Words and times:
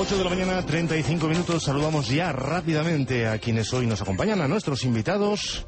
8 0.00 0.16
de 0.16 0.22
la 0.22 0.30
mañana, 0.30 0.64
35 0.64 1.26
minutos. 1.26 1.64
Saludamos 1.64 2.08
ya 2.08 2.30
rápidamente 2.30 3.26
a 3.26 3.38
quienes 3.38 3.74
hoy 3.74 3.84
nos 3.86 4.00
acompañan, 4.00 4.40
a 4.40 4.46
nuestros 4.46 4.84
invitados. 4.84 5.66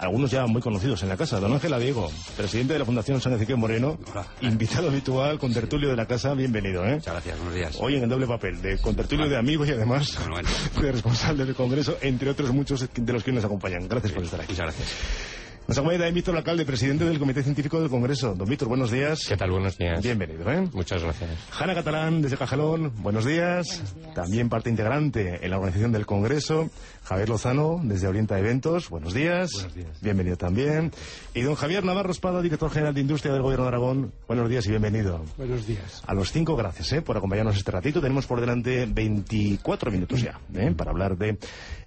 Algunos 0.00 0.30
ya 0.30 0.46
muy 0.46 0.62
conocidos 0.62 1.02
en 1.02 1.10
la 1.10 1.16
casa. 1.18 1.38
Don 1.40 1.52
Ángela 1.52 1.78
Diego, 1.78 2.10
presidente 2.34 2.72
de 2.72 2.78
la 2.78 2.86
Fundación 2.86 3.20
San 3.20 3.34
Ezequiel 3.34 3.58
Moreno, 3.58 3.98
invitado 4.40 4.88
habitual, 4.88 5.38
con 5.38 5.52
tertulio 5.52 5.90
de 5.90 5.96
la 5.96 6.06
casa, 6.06 6.32
bienvenido. 6.32 6.86
¿eh? 6.86 6.94
Muchas 6.94 7.12
gracias, 7.12 7.36
buenos 7.36 7.54
días. 7.54 7.76
Hoy 7.78 7.96
en 7.96 8.04
el 8.04 8.08
doble 8.08 8.26
papel, 8.26 8.62
de 8.62 8.78
contertulio 8.78 9.28
de 9.28 9.36
amigos 9.36 9.68
y 9.68 9.72
además 9.72 10.18
de 10.80 10.92
responsable 10.92 11.44
del 11.44 11.54
Congreso, 11.54 11.98
entre 12.00 12.30
otros 12.30 12.50
muchos 12.50 12.88
de 12.94 13.12
los 13.12 13.22
que 13.22 13.30
nos 13.30 13.44
acompañan. 13.44 13.86
Gracias 13.86 14.12
por 14.12 14.24
estar 14.24 14.40
aquí. 14.40 14.52
Muchas 14.52 14.66
gracias. 14.66 15.49
Nos 15.70 15.78
acompaña 15.78 15.98
también 15.98 16.14
Víctor 16.16 16.36
Alcalde, 16.36 16.64
presidente 16.64 17.04
del 17.04 17.20
Comité 17.20 17.44
Científico 17.44 17.80
del 17.80 17.88
Congreso. 17.88 18.34
Don 18.34 18.48
Víctor, 18.48 18.66
buenos 18.66 18.90
días. 18.90 19.24
¿Qué 19.28 19.36
tal? 19.36 19.52
Buenos 19.52 19.78
días. 19.78 20.02
Bienvenido, 20.02 20.50
¿eh? 20.50 20.68
Muchas 20.72 21.00
gracias. 21.00 21.30
Hanna 21.56 21.76
Catalán, 21.76 22.22
desde 22.22 22.36
Cajalón, 22.36 22.92
buenos 22.96 23.24
días. 23.24 23.80
También 24.12 24.48
parte 24.48 24.68
integrante 24.68 25.38
en 25.44 25.48
la 25.48 25.58
organización 25.58 25.92
del 25.92 26.06
Congreso. 26.06 26.70
Javier 27.04 27.28
Lozano, 27.28 27.80
desde 27.84 28.08
Orienta 28.08 28.36
Eventos, 28.36 28.90
buenos 28.90 29.14
días. 29.14 29.52
Buenos 29.52 29.74
días. 29.74 30.00
Bienvenido 30.00 30.36
también. 30.36 30.90
Y 31.34 31.42
don 31.42 31.54
Javier 31.54 31.84
Navarro 31.84 32.10
Espada, 32.10 32.42
director 32.42 32.68
general 32.72 32.92
de 32.92 33.02
Industria 33.02 33.32
del 33.32 33.42
Gobierno 33.42 33.66
de 33.66 33.68
Aragón, 33.68 34.12
buenos 34.26 34.50
días 34.50 34.66
y 34.66 34.70
bienvenido. 34.70 35.24
Buenos 35.36 35.68
días. 35.68 36.02
A 36.04 36.14
los 36.14 36.32
cinco, 36.32 36.56
gracias 36.56 36.92
¿eh? 36.94 37.00
por 37.00 37.16
acompañarnos 37.16 37.56
este 37.56 37.70
ratito. 37.70 38.00
Tenemos 38.00 38.26
por 38.26 38.40
delante 38.40 38.86
24 38.86 39.92
minutos 39.92 40.20
ya 40.20 40.40
¿eh? 40.52 40.74
para 40.76 40.90
hablar 40.90 41.16
de 41.16 41.38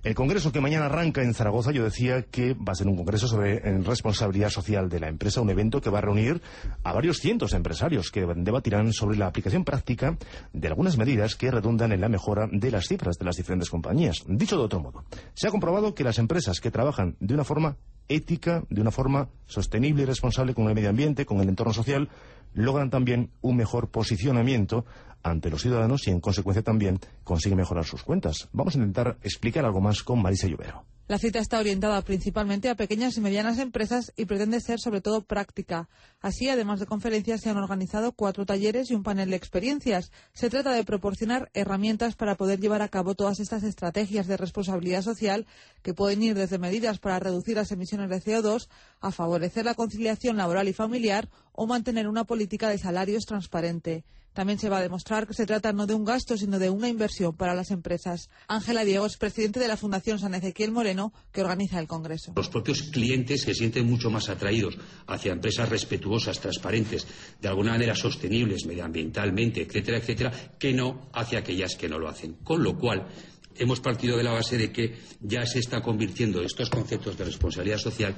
el 0.03 0.15
Congreso 0.15 0.51
que 0.51 0.59
mañana 0.59 0.85
arranca 0.85 1.21
en 1.21 1.33
Zaragoza. 1.33 1.71
Yo 1.71 1.83
decía 1.83 2.23
que 2.23 2.53
va 2.53 2.71
a 2.71 2.75
ser 2.75 2.87
un 2.87 2.95
Congreso 2.95 3.27
sobre 3.27 3.72
responsabilidad 3.85 4.49
social 4.49 4.89
de 4.89 4.99
la 4.99 5.07
empresa, 5.07 5.41
un 5.41 5.49
evento 5.49 5.81
que 5.81 5.89
va 5.89 5.99
a 5.99 6.01
reunir 6.01 6.41
a 6.83 6.93
varios 6.93 7.17
cientos 7.17 7.51
de 7.51 7.57
empresarios 7.57 8.11
que 8.11 8.25
debatirán 8.25 8.93
sobre 8.93 9.17
la 9.17 9.27
aplicación 9.27 9.63
práctica 9.63 10.17
de 10.51 10.67
algunas 10.67 10.97
medidas 10.97 11.35
que 11.35 11.51
redundan 11.51 11.91
en 11.91 12.01
la 12.01 12.09
mejora 12.09 12.47
de 12.51 12.71
las 12.71 12.87
cifras 12.87 13.17
de 13.17 13.25
las 13.25 13.37
diferentes 13.37 13.69
compañías. 13.69 14.23
Dicho 14.27 14.57
de 14.57 14.63
otro 14.63 14.79
modo, 14.79 15.03
se 15.33 15.47
ha 15.47 15.51
comprobado 15.51 15.95
que 15.95 16.03
las 16.03 16.19
empresas 16.19 16.59
que 16.59 16.71
trabajan 16.71 17.15
de 17.19 17.33
una 17.33 17.43
forma 17.43 17.77
ética, 18.07 18.63
de 18.69 18.81
una 18.81 18.91
forma 18.91 19.29
sostenible 19.45 20.03
y 20.03 20.05
responsable 20.05 20.53
con 20.53 20.67
el 20.67 20.75
medio 20.75 20.89
ambiente, 20.89 21.25
con 21.25 21.39
el 21.39 21.49
entorno 21.49 21.73
social, 21.73 22.09
logran 22.53 22.89
también 22.89 23.31
un 23.41 23.55
mejor 23.55 23.89
posicionamiento 23.89 24.85
ante 25.23 25.49
los 25.49 25.61
ciudadanos 25.61 26.05
y, 26.07 26.11
en 26.11 26.19
consecuencia, 26.19 26.63
también 26.63 26.99
consiguen 27.23 27.57
mejorar 27.57 27.85
sus 27.85 28.03
cuentas. 28.03 28.49
Vamos 28.51 28.75
a 28.75 28.79
intentar 28.79 29.17
explicar 29.23 29.65
algo 29.65 29.81
más 29.81 30.03
con 30.03 30.21
Marisa 30.21 30.47
Lluvero. 30.47 30.83
La 31.05 31.19
cita 31.19 31.39
está 31.39 31.59
orientada 31.59 32.01
principalmente 32.01 32.69
a 32.69 32.75
pequeñas 32.75 33.17
y 33.17 33.21
medianas 33.21 33.59
empresas 33.59 34.13
y 34.15 34.23
pretende 34.23 34.61
ser 34.61 34.79
sobre 34.79 35.01
todo 35.01 35.25
práctica. 35.25 35.89
Así, 36.21 36.47
además 36.47 36.79
de 36.79 36.85
conferencias, 36.85 37.41
se 37.41 37.49
han 37.49 37.57
organizado 37.57 38.13
cuatro 38.13 38.45
talleres 38.45 38.89
y 38.89 38.95
un 38.95 39.03
panel 39.03 39.29
de 39.29 39.35
experiencias. 39.35 40.11
Se 40.33 40.49
trata 40.49 40.71
de 40.71 40.85
proporcionar 40.85 41.51
herramientas 41.53 42.15
para 42.15 42.35
poder 42.35 42.61
llevar 42.61 42.81
a 42.81 42.87
cabo 42.87 43.15
todas 43.15 43.41
estas 43.41 43.63
estrategias 43.63 44.27
de 44.27 44.37
responsabilidad 44.37 45.01
social 45.01 45.45
que 45.81 45.93
pueden 45.93 46.23
ir 46.23 46.35
desde 46.35 46.57
medidas 46.57 46.99
para 46.99 47.19
reducir 47.19 47.57
las 47.57 47.73
emisiones 47.73 48.09
de 48.09 48.21
CO2 48.21 48.69
a 49.01 49.11
favorecer 49.11 49.65
la 49.65 49.75
conciliación 49.75 50.37
laboral 50.37 50.69
y 50.69 50.73
familiar 50.73 51.27
o 51.51 51.67
mantener 51.67 52.07
una 52.07 52.23
política 52.23 52.69
de 52.69 52.77
salarios 52.77 53.25
transparente. 53.25 54.05
También 54.33 54.59
se 54.59 54.69
va 54.69 54.79
a 54.79 54.81
demostrar 54.81 55.27
que 55.27 55.33
se 55.33 55.45
trata 55.45 55.73
no 55.73 55.85
de 55.85 55.93
un 55.93 56.05
gasto, 56.05 56.37
sino 56.37 56.59
de 56.59 56.69
una 56.69 56.89
inversión 56.89 57.35
para 57.35 57.55
las 57.55 57.71
empresas. 57.71 58.29
Ángela 58.47 58.83
Diego 58.83 59.05
es 59.05 59.17
presidente 59.17 59.59
de 59.59 59.67
la 59.67 59.77
Fundación 59.77 60.19
San 60.19 60.33
Ezequiel 60.33 60.71
Moreno, 60.71 61.13
que 61.31 61.41
organiza 61.41 61.79
el 61.79 61.87
Congreso. 61.87 62.33
Los 62.35 62.49
propios 62.49 62.83
clientes 62.83 63.41
se 63.41 63.53
sienten 63.53 63.85
mucho 63.85 64.09
más 64.09 64.29
atraídos 64.29 64.77
hacia 65.07 65.31
empresas 65.31 65.69
respetuosas, 65.69 66.39
transparentes, 66.39 67.07
de 67.41 67.47
alguna 67.47 67.71
manera 67.71 67.95
sostenibles 67.95 68.65
medioambientalmente, 68.65 69.61
etcétera, 69.61 69.97
etcétera, 69.97 70.31
que 70.57 70.73
no 70.73 71.09
hacia 71.13 71.39
aquellas 71.39 71.75
que 71.75 71.89
no 71.89 71.99
lo 71.99 72.09
hacen. 72.09 72.33
Con 72.43 72.63
lo 72.63 72.77
cual, 72.77 73.07
hemos 73.55 73.79
partido 73.79 74.17
de 74.17 74.23
la 74.23 74.31
base 74.31 74.57
de 74.57 74.71
que 74.71 74.97
ya 75.21 75.45
se 75.45 75.59
está 75.59 75.81
convirtiendo 75.81 76.41
estos 76.41 76.69
conceptos 76.69 77.17
de 77.17 77.25
responsabilidad 77.25 77.77
social 77.77 78.15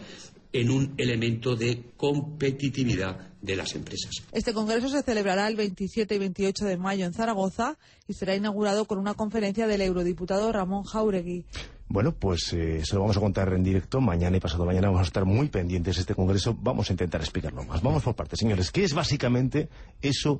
en 0.56 0.72
un 0.72 0.94
elemento 0.98 1.58
de 1.58 1.92
competitividad 1.98 3.34
de 3.42 3.58
las 3.58 3.76
empresas. 3.76 4.12
Este 4.32 4.54
congreso 4.54 4.88
se 4.88 5.04
celebrará 5.04 5.50
el 5.50 5.58
27 5.58 6.16
y 6.16 6.18
28 6.18 6.66
de 6.66 6.78
mayo 6.78 7.06
en 7.06 7.14
Zaragoza 7.14 7.78
y 8.08 8.14
será 8.14 8.36
inaugurado 8.36 8.86
con 8.86 8.98
una 8.98 9.16
conferencia 9.16 9.68
del 9.68 9.82
eurodiputado 9.82 10.52
Ramón 10.54 10.84
Jauregui. 10.84 11.46
Bueno, 11.90 12.16
pues 12.16 12.54
eh, 12.54 12.86
se 12.86 12.96
lo 12.96 13.02
vamos 13.02 13.18
a 13.18 13.20
contar 13.20 13.52
en 13.52 13.64
directo. 13.64 14.00
Mañana 14.00 14.38
y 14.38 14.40
pasado 14.40 14.66
mañana 14.66 14.88
vamos 14.88 15.02
a 15.02 15.04
estar 15.04 15.26
muy 15.26 15.50
pendientes 15.50 15.96
de 15.98 16.02
este 16.02 16.16
congreso. 16.16 16.58
Vamos 16.58 16.90
a 16.90 16.94
intentar 16.94 17.20
explicarlo 17.20 17.64
más. 17.66 17.84
Vamos 17.84 18.04
por 18.04 18.16
partes, 18.16 18.40
señores. 18.40 18.72
¿Qué 18.72 18.86
es 18.86 18.94
básicamente 18.94 19.68
eso 20.02 20.40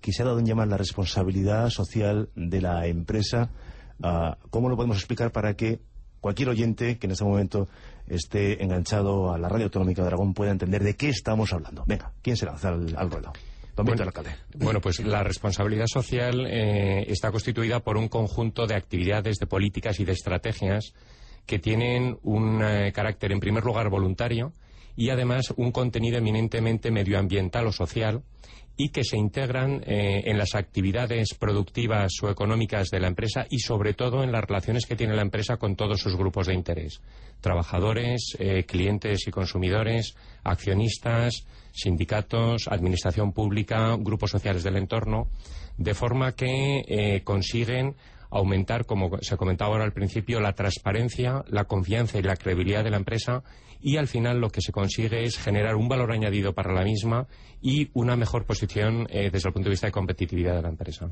que 0.00 0.12
se 0.12 0.22
ha 0.22 0.26
dado 0.26 0.40
en 0.40 0.46
llamar 0.46 0.66
la 0.66 0.76
responsabilidad 0.76 1.70
social 1.70 2.30
de 2.34 2.60
la 2.60 2.88
empresa? 2.88 3.52
Ah, 4.02 4.36
¿Cómo 4.50 4.68
lo 4.68 4.74
podemos 4.74 4.96
explicar 4.96 5.30
para 5.30 5.54
que 5.54 5.80
cualquier 6.22 6.48
oyente 6.48 6.96
que 6.96 7.06
en 7.06 7.10
este 7.10 7.24
momento 7.24 7.68
esté 8.06 8.62
enganchado 8.62 9.34
a 9.34 9.38
la 9.38 9.50
radio 9.50 9.66
autonómica 9.66 10.00
de 10.00 10.08
Aragón 10.08 10.32
pueda 10.32 10.52
entender 10.52 10.82
de 10.82 10.96
qué 10.96 11.10
estamos 11.10 11.52
hablando. 11.52 11.84
Venga, 11.86 12.12
¿quién 12.22 12.38
se 12.38 12.46
lanza 12.46 12.68
al, 12.68 12.94
al 12.96 13.10
ruedo? 13.10 13.32
Alcalde. 13.76 14.30
Bueno, 14.54 14.80
pues 14.80 15.00
la 15.00 15.22
responsabilidad 15.22 15.86
social 15.86 16.46
eh, 16.46 17.04
está 17.08 17.30
constituida 17.30 17.80
por 17.80 17.96
un 17.96 18.08
conjunto 18.08 18.66
de 18.66 18.74
actividades, 18.74 19.38
de 19.38 19.46
políticas 19.46 19.98
y 19.98 20.04
de 20.04 20.12
estrategias 20.12 20.94
que 21.46 21.58
tienen 21.58 22.18
un 22.22 22.62
eh, 22.62 22.92
carácter, 22.92 23.32
en 23.32 23.40
primer 23.40 23.64
lugar, 23.64 23.88
voluntario 23.88 24.52
y 24.94 25.08
además 25.08 25.52
un 25.56 25.72
contenido 25.72 26.18
eminentemente 26.18 26.90
medioambiental 26.90 27.66
o 27.66 27.72
social 27.72 28.22
y 28.82 28.88
que 28.88 29.04
se 29.04 29.16
integran 29.16 29.80
eh, 29.86 30.22
en 30.24 30.36
las 30.36 30.56
actividades 30.56 31.34
productivas 31.38 32.10
o 32.20 32.30
económicas 32.30 32.88
de 32.88 32.98
la 32.98 33.06
empresa 33.06 33.46
y 33.48 33.60
sobre 33.60 33.94
todo 33.94 34.24
en 34.24 34.32
las 34.32 34.42
relaciones 34.42 34.86
que 34.86 34.96
tiene 34.96 35.14
la 35.14 35.22
empresa 35.22 35.56
con 35.56 35.76
todos 35.76 36.00
sus 36.00 36.16
grupos 36.16 36.48
de 36.48 36.54
interés. 36.54 37.00
Trabajadores, 37.40 38.34
eh, 38.40 38.64
clientes 38.64 39.28
y 39.28 39.30
consumidores, 39.30 40.16
accionistas, 40.42 41.46
sindicatos, 41.70 42.66
administración 42.66 43.32
pública, 43.32 43.94
grupos 44.00 44.32
sociales 44.32 44.64
del 44.64 44.76
entorno, 44.76 45.28
de 45.78 45.94
forma 45.94 46.32
que 46.32 46.82
eh, 46.88 47.22
consiguen 47.22 47.94
aumentar, 48.32 48.86
como 48.86 49.18
se 49.20 49.36
comentaba 49.36 49.72
ahora 49.72 49.84
al 49.84 49.92
principio, 49.92 50.40
la 50.40 50.54
transparencia, 50.54 51.44
la 51.48 51.64
confianza 51.64 52.18
y 52.18 52.22
la 52.22 52.36
credibilidad 52.36 52.82
de 52.82 52.90
la 52.90 52.96
empresa 52.96 53.44
y 53.82 53.96
al 53.96 54.06
final 54.06 54.40
lo 54.40 54.48
que 54.48 54.60
se 54.60 54.72
consigue 54.72 55.24
es 55.24 55.38
generar 55.38 55.74
un 55.74 55.88
valor 55.88 56.12
añadido 56.12 56.54
para 56.54 56.72
la 56.72 56.84
misma 56.84 57.26
y 57.60 57.90
una 57.92 58.16
mejor 58.16 58.46
posición 58.46 59.06
eh, 59.10 59.28
desde 59.30 59.48
el 59.48 59.52
punto 59.52 59.68
de 59.68 59.72
vista 59.72 59.88
de 59.88 59.92
competitividad 59.92 60.54
de 60.54 60.62
la 60.62 60.68
empresa. 60.68 61.10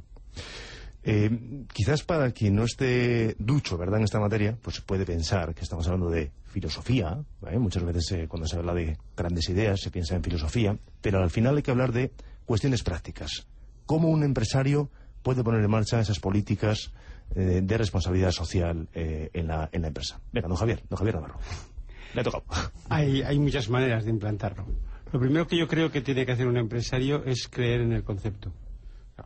Eh, 1.03 1.65
quizás 1.73 2.03
para 2.05 2.31
quien 2.31 2.55
no 2.55 2.65
esté 2.65 3.35
ducho 3.39 3.77
¿verdad? 3.77 3.99
en 3.99 4.05
esta 4.05 4.21
materia, 4.21 4.57
pues 4.63 4.81
puede 4.83 5.05
pensar 5.05 5.55
que 5.55 5.63
estamos 5.63 5.87
hablando 5.87 6.11
de 6.11 6.31
filosofía. 6.45 7.19
Muchas 7.59 7.83
veces 7.85 8.13
eh, 8.13 8.29
cuando 8.29 8.47
se 8.47 8.57
habla 8.57 8.75
de 8.75 8.97
grandes 9.17 9.49
ideas 9.49 9.81
se 9.81 9.91
piensa 9.91 10.15
en 10.15 10.23
filosofía, 10.23 10.79
pero 11.01 11.19
al 11.23 11.31
final 11.31 11.57
hay 11.57 11.63
que 11.63 11.71
hablar 11.71 11.93
de 11.93 12.13
cuestiones 12.45 12.83
prácticas. 12.83 13.47
¿Cómo 13.87 14.09
un 14.09 14.23
empresario 14.23 14.91
puede 15.23 15.45
poner 15.45 15.63
en 15.63 15.71
marcha 15.71 16.01
esas 16.01 16.21
políticas 16.21 16.93
eh, 17.35 17.61
de 17.63 17.79
responsabilidad 17.79 18.33
social 18.33 18.89
en, 18.93 19.47
la, 19.47 19.69
en 19.73 19.83
la 19.83 19.89
empresa? 19.89 20.21
Venga, 20.33 20.49
don 20.49 20.57
Javier, 20.57 20.83
don 20.89 20.99
Javier 20.99 21.15
Navarro. 21.17 21.39
Le 22.15 22.21
ha 22.21 22.25
tocado. 22.25 22.45
Hay, 22.89 23.23
hay 23.23 23.39
muchas 23.39 23.69
maneras 23.69 24.05
de 24.05 24.11
implantarlo. 24.11 24.67
Lo 25.13 25.21
primero 25.21 25.47
que 25.47 25.57
yo 25.57 25.69
creo 25.69 25.91
que 25.91 26.01
tiene 26.01 26.27
que 26.27 26.33
hacer 26.33 26.47
un 26.47 26.57
empresario 26.57 27.25
es 27.25 27.49
creer 27.49 27.81
en 27.83 27.93
el 27.93 28.05
concepto 28.05 28.53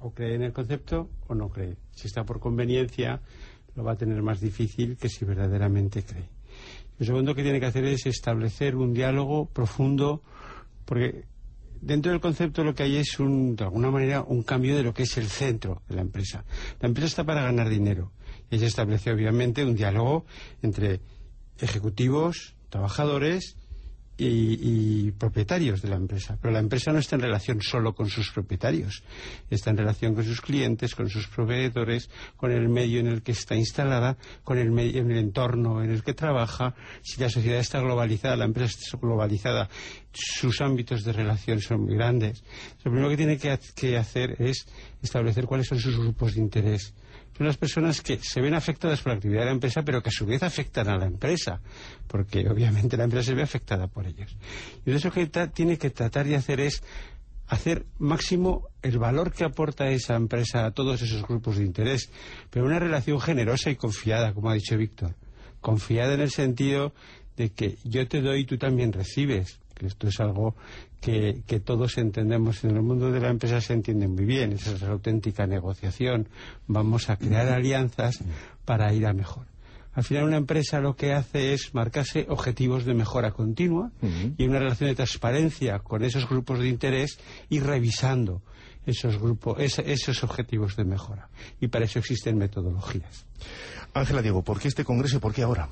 o 0.00 0.12
cree 0.12 0.34
en 0.34 0.42
el 0.42 0.52
concepto 0.52 1.08
o 1.26 1.34
no 1.34 1.48
cree. 1.48 1.76
Si 1.92 2.06
está 2.06 2.24
por 2.24 2.40
conveniencia, 2.40 3.20
lo 3.74 3.84
va 3.84 3.92
a 3.92 3.96
tener 3.96 4.22
más 4.22 4.40
difícil 4.40 4.96
que 4.96 5.08
si 5.08 5.24
verdaderamente 5.24 6.02
cree. 6.02 6.28
Lo 6.98 7.06
segundo 7.06 7.34
que 7.34 7.42
tiene 7.42 7.60
que 7.60 7.66
hacer 7.66 7.84
es 7.84 8.06
establecer 8.06 8.76
un 8.76 8.92
diálogo 8.92 9.46
profundo, 9.46 10.22
porque 10.84 11.24
dentro 11.84 12.12
del 12.12 12.20
concepto 12.20 12.64
lo 12.64 12.74
que 12.74 12.84
hay 12.84 12.96
es, 12.96 13.18
un, 13.20 13.56
de 13.56 13.64
alguna 13.64 13.90
manera, 13.90 14.22
un 14.22 14.42
cambio 14.42 14.76
de 14.76 14.82
lo 14.82 14.94
que 14.94 15.04
es 15.04 15.16
el 15.18 15.28
centro 15.28 15.82
de 15.88 15.96
la 15.96 16.02
empresa. 16.02 16.44
La 16.80 16.88
empresa 16.88 17.06
está 17.06 17.24
para 17.24 17.42
ganar 17.42 17.68
dinero 17.68 18.12
Y 18.50 18.58
se 18.58 18.66
establece 18.66 19.12
obviamente 19.12 19.64
un 19.64 19.74
diálogo 19.74 20.24
entre 20.62 21.00
ejecutivos, 21.58 22.54
trabajadores 22.70 23.56
y, 24.16 25.10
propietarios 25.12 25.82
de 25.82 25.88
la 25.88 25.96
empresa. 25.96 26.38
Pero 26.40 26.52
la 26.52 26.60
empresa 26.60 26.92
no 26.92 26.98
está 26.98 27.16
en 27.16 27.22
relación 27.22 27.60
solo 27.60 27.94
con 27.94 28.08
sus 28.08 28.30
propietarios, 28.30 29.02
está 29.50 29.70
en 29.70 29.78
relación 29.78 30.14
con 30.14 30.24
sus 30.24 30.40
clientes, 30.40 30.94
con 30.94 31.08
sus 31.08 31.26
proveedores, 31.28 32.08
con 32.36 32.52
el 32.52 32.68
medio 32.68 33.00
en 33.00 33.08
el 33.08 33.22
que 33.22 33.32
está 33.32 33.56
instalada, 33.56 34.16
con 34.42 34.58
el, 34.58 34.70
medio, 34.70 35.00
en 35.00 35.10
el 35.10 35.18
entorno 35.18 35.82
en 35.82 35.90
el 35.90 36.02
que 36.02 36.14
trabaja. 36.14 36.74
Si 37.02 37.20
la 37.20 37.28
sociedad 37.28 37.58
está 37.58 37.80
globalizada, 37.80 38.36
la 38.36 38.44
empresa 38.44 38.78
está 38.80 38.98
globalizada, 38.98 39.68
sus 40.12 40.60
ámbitos 40.60 41.04
de 41.04 41.12
relación 41.12 41.60
son 41.60 41.82
muy 41.82 41.94
grandes. 41.94 42.42
Lo 42.84 42.90
primero 42.90 43.10
que 43.10 43.16
tiene 43.16 43.38
que 43.38 43.96
hacer 43.96 44.36
es 44.40 44.66
establecer 45.02 45.46
cuáles 45.46 45.66
son 45.66 45.78
sus 45.78 45.96
grupos 45.98 46.34
de 46.34 46.40
interés 46.40 46.94
son 47.36 47.46
las 47.46 47.56
personas 47.56 48.00
que 48.00 48.18
se 48.18 48.40
ven 48.40 48.54
afectadas 48.54 49.00
por 49.00 49.12
la 49.12 49.16
actividad 49.16 49.40
de 49.40 49.46
la 49.46 49.52
empresa, 49.52 49.82
pero 49.82 50.02
que 50.02 50.08
a 50.08 50.12
su 50.12 50.24
vez 50.24 50.42
afectan 50.42 50.88
a 50.88 50.96
la 50.96 51.06
empresa, 51.06 51.60
porque 52.06 52.48
obviamente 52.48 52.96
la 52.96 53.04
empresa 53.04 53.26
se 53.26 53.34
ve 53.34 53.42
afectada 53.42 53.88
por 53.88 54.06
ellos. 54.06 54.36
Y 54.86 54.92
eso 54.92 55.10
que 55.10 55.26
tiene 55.52 55.76
que 55.78 55.90
tratar 55.90 56.26
de 56.26 56.36
hacer 56.36 56.60
es 56.60 56.82
hacer 57.48 57.86
máximo 57.98 58.68
el 58.82 58.98
valor 58.98 59.32
que 59.32 59.44
aporta 59.44 59.88
esa 59.88 60.14
empresa 60.14 60.64
a 60.64 60.70
todos 60.70 61.02
esos 61.02 61.26
grupos 61.26 61.58
de 61.58 61.64
interés, 61.64 62.10
pero 62.50 62.66
una 62.66 62.78
relación 62.78 63.20
generosa 63.20 63.70
y 63.70 63.76
confiada, 63.76 64.32
como 64.32 64.50
ha 64.50 64.54
dicho 64.54 64.76
Víctor. 64.76 65.14
Confiada 65.60 66.14
en 66.14 66.20
el 66.20 66.30
sentido 66.30 66.94
de 67.36 67.50
que 67.50 67.78
yo 67.84 68.06
te 68.06 68.20
doy 68.20 68.40
y 68.40 68.44
tú 68.44 68.58
también 68.58 68.92
recibes 68.92 69.60
que 69.74 69.86
esto 69.86 70.08
es 70.08 70.20
algo 70.20 70.54
que, 71.00 71.42
todos 71.64 71.98
entendemos 71.98 72.64
en 72.64 72.76
el 72.76 72.82
mundo 72.82 73.10
de 73.12 73.20
la 73.20 73.28
empresa 73.28 73.60
se 73.60 73.74
entiende 73.74 74.08
muy 74.08 74.24
bien, 74.24 74.52
esa 74.52 74.72
es 74.72 74.82
la 74.82 74.90
auténtica 74.90 75.46
negociación, 75.46 76.28
vamos 76.66 77.10
a 77.10 77.16
crear 77.16 77.48
alianzas 77.48 78.20
para 78.64 78.92
ir 78.94 79.06
a 79.06 79.12
mejor. 79.12 79.46
Al 79.92 80.02
final 80.02 80.24
una 80.24 80.38
empresa 80.38 80.80
lo 80.80 80.96
que 80.96 81.12
hace 81.12 81.52
es 81.52 81.72
marcarse 81.74 82.26
objetivos 82.28 82.84
de 82.84 82.94
mejora 82.94 83.30
continua 83.30 83.92
y 84.36 84.44
una 84.44 84.58
relación 84.58 84.88
de 84.88 84.96
transparencia 84.96 85.78
con 85.78 86.02
esos 86.02 86.28
grupos 86.28 86.58
de 86.58 86.68
interés 86.68 87.18
y 87.48 87.60
revisando 87.60 88.42
esos 88.86 89.18
grupos, 89.18 89.56
esos 89.58 90.24
objetivos 90.24 90.74
de 90.76 90.84
mejora. 90.84 91.28
Y 91.60 91.68
para 91.68 91.84
eso 91.84 92.00
existen 92.00 92.36
metodologías. 92.36 93.26
Ángela 93.96 94.22
Diego, 94.22 94.42
¿por 94.42 94.58
qué 94.58 94.66
este 94.66 94.84
congreso 94.84 95.18
y 95.18 95.20
por 95.20 95.32
qué 95.32 95.42
ahora? 95.42 95.68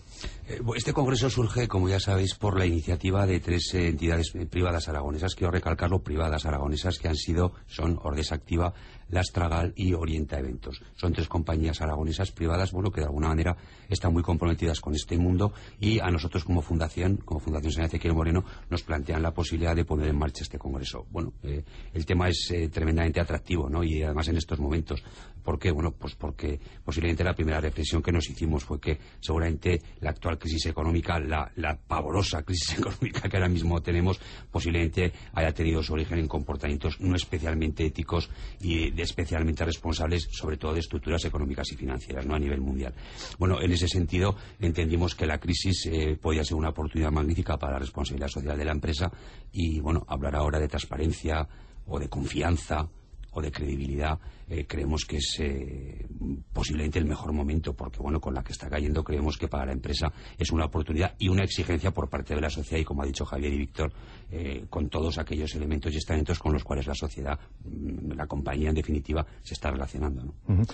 Eh, 0.47 0.61
este 0.77 0.93
congreso 0.93 1.29
surge, 1.29 1.67
como 1.67 1.89
ya 1.89 1.99
sabéis, 1.99 2.37
por 2.37 2.57
la 2.57 2.65
iniciativa 2.65 3.27
de 3.27 3.41
tres 3.41 3.75
eh, 3.75 3.89
entidades 3.89 4.33
eh, 4.37 4.47
privadas 4.47 4.89
aragonesas. 4.89 5.35
Quiero 5.35 5.51
recalcarlo, 5.51 6.05
privadas 6.05 6.47
aragonesas 6.47 7.01
que 7.01 7.09
han 7.09 7.17
sido, 7.17 7.53
son 7.67 7.99
Ordesa 8.01 8.37
Activa, 8.37 8.75
Lastragal 9.09 9.73
y 9.75 9.95
Orienta 9.95 10.39
Eventos. 10.39 10.83
Son 10.95 11.13
tres 11.13 11.27
compañías 11.27 11.81
aragonesas 11.81 12.31
privadas, 12.31 12.71
bueno, 12.71 12.93
que 12.93 13.01
de 13.01 13.09
alguna 13.09 13.27
manera 13.27 13.57
están 13.89 14.13
muy 14.13 14.23
comprometidas 14.23 14.81
con 14.81 14.95
este 14.95 15.19
mundo 15.19 15.53
y 15.81 15.99
a 15.99 16.09
nosotros 16.09 16.45
como 16.45 16.63
fundación, 16.63 17.17
como 17.17 17.41
Fundación 17.41 17.73
San 17.73 17.85
Ezequiel 17.87 18.15
Moreno, 18.15 18.45
nos 18.71 18.85
plantean 18.85 19.21
la 19.21 19.33
posibilidad 19.33 19.75
de 19.75 19.85
poner 19.85 20.07
en 20.07 20.17
marcha 20.17 20.45
este 20.45 20.59
congreso. 20.59 21.07
Bueno, 21.11 21.33
el 21.43 22.07
tema 22.07 22.29
es 22.29 22.55
tremendamente 22.73 23.21
atractivo, 23.21 23.69
¿no? 23.69 23.83
Y 23.83 24.03
además 24.03 24.29
en 24.29 24.37
estos 24.37 24.61
momentos. 24.61 25.03
¿Por 25.43 25.59
qué? 25.59 25.71
Bueno, 25.71 25.93
pues 25.93 26.15
porque 26.15 26.61
posiblemente 26.85 27.25
la 27.25 27.35
primera 27.35 27.61
reflexión 27.61 28.03
que 28.03 28.13
nos 28.13 28.29
hicimos 28.29 28.65
fue 28.65 28.81
que 28.81 28.99
seguramente 29.21 29.81
la 30.01 30.11
actual 30.11 30.39
crisis 30.39 30.67
económica, 30.67 31.19
la, 31.19 31.51
pavorosa 31.87 32.43
crisis 32.43 32.79
económica 32.79 33.29
que 33.29 33.37
ahora 33.37 33.49
mismo 33.49 33.83
tenemos, 33.83 34.21
posiblemente 34.51 35.13
haya 35.33 35.53
tenido 35.53 35.83
su 35.83 35.95
origen 35.95 36.19
en 36.19 36.29
comportamientos 36.29 37.01
no 37.01 37.17
especialmente 37.17 37.85
éticos 37.85 38.31
y 38.61 39.01
especialmente 39.01 39.65
responsables, 39.65 40.29
sobre 40.31 40.57
todo 40.57 40.75
de 40.75 40.81
estructuras 40.81 41.25
económicas 41.25 41.71
y 41.73 41.77
financieras, 41.77 42.27
no 42.27 42.35
a 42.35 42.39
nivel 42.39 42.61
mundial. 42.61 42.95
Bueno, 43.39 43.61
en 43.61 43.73
ese 43.73 43.89
sentido 43.89 44.37
entendimos 44.61 45.15
que 45.15 45.27
la 45.27 45.39
crisis 45.39 45.87
eh, 45.87 46.17
podía 46.21 46.45
ser 46.45 46.57
una 46.57 46.71
oportunidad 46.71 47.11
magnífica 47.11 47.57
para 47.59 47.75
la 47.75 47.79
responsabilidad 47.81 48.29
social 48.29 48.57
de 48.57 48.65
la 48.65 48.73
empresa 48.73 49.11
y, 49.53 49.81
bueno, 49.81 50.05
hablar 50.09 50.37
ahora 50.37 50.59
de 50.59 50.69
transparencia 50.69 51.49
o 51.87 51.99
de 51.99 52.09
confianza 52.09 52.89
o 53.33 53.43
de 53.43 53.51
credibilidad, 53.51 54.19
eh, 54.49 54.67
creemos 54.67 55.05
que 55.07 55.17
es 55.17 55.37
eh, 55.41 56.07
posiblemente 56.53 56.99
el 56.99 57.07
mejor 57.07 57.33
momento, 57.33 57.73
porque 57.75 57.99
bueno, 58.01 58.21
con 58.21 58.35
la 58.35 58.43
que 58.43 58.53
está 58.53 58.69
cayendo 58.69 59.03
creemos 59.03 59.39
que 59.39 59.49
para 59.49 59.67
la 59.67 59.73
empresa 59.73 60.13
es 60.37 60.51
una 60.53 60.67
oportunidad 60.67 61.15
y 61.19 61.29
una 61.29 61.45
exigencia 61.45 61.91
por 61.91 62.11
parte 62.11 62.35
de 62.35 62.41
la 62.41 62.51
sociedad 62.51 62.81
y 62.81 62.85
como 62.85 63.03
ha 63.03 63.07
dicho 63.07 63.25
Javier 63.25 63.53
y 63.53 63.59
Víctor, 63.59 63.93
eh, 64.31 64.67
con 64.69 64.91
todos 64.91 65.17
aquellos 65.17 65.55
elementos 65.55 65.93
y 65.95 65.97
estamentos 65.97 66.39
con 66.39 66.53
los 66.53 66.65
cuales 66.65 66.87
la 66.87 66.95
sociedad, 66.95 67.39
mm, 67.65 68.13
la 68.13 68.27
compañía 68.27 68.69
en 68.69 68.75
definitiva, 68.75 69.27
se 69.43 69.55
está 69.55 69.71
relacionando. 69.71 70.23
¿no? 70.25 70.65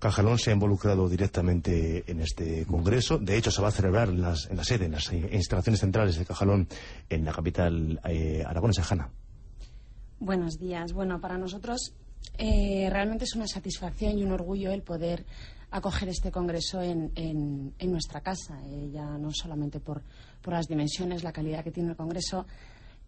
Cajalón 0.00 0.38
se 0.38 0.50
ha 0.50 0.54
involucrado 0.54 1.08
directamente 1.08 2.10
en 2.10 2.20
este 2.20 2.66
congreso, 2.66 3.18
de 3.18 3.36
hecho 3.36 3.52
se 3.52 3.62
va 3.62 3.68
a 3.68 3.72
celebrar 3.72 4.08
en, 4.08 4.20
las, 4.20 4.50
en 4.50 4.56
la 4.56 4.64
sede, 4.64 4.86
en 4.86 4.92
las 4.92 5.12
instalaciones 5.12 5.80
centrales 5.80 6.18
de 6.18 6.24
Cajalón 6.24 6.66
en 7.08 7.24
la 7.24 7.32
capital 7.32 8.00
aragonesa, 8.02 8.82
Jana. 8.82 9.10
Buenos 10.20 10.58
días. 10.58 10.92
Bueno, 10.92 11.20
para 11.20 11.38
nosotros 11.38 11.94
eh, 12.36 12.88
realmente 12.90 13.24
es 13.24 13.34
una 13.34 13.46
satisfacción 13.46 14.18
y 14.18 14.22
un 14.22 14.32
orgullo 14.32 14.70
el 14.70 14.82
poder 14.82 15.24
acoger 15.70 16.08
este 16.08 16.30
congreso 16.30 16.80
en, 16.80 17.12
en, 17.14 17.90
nuestra 17.90 18.20
casa, 18.20 18.58
eh, 18.64 18.90
ya 18.92 19.04
no 19.18 19.30
solamente 19.32 19.80
por, 19.80 20.02
por, 20.40 20.54
las 20.54 20.66
dimensiones, 20.66 21.22
la 21.22 21.32
calidad 21.32 21.62
que 21.62 21.70
tiene 21.70 21.90
el 21.90 21.96
congreso, 21.96 22.46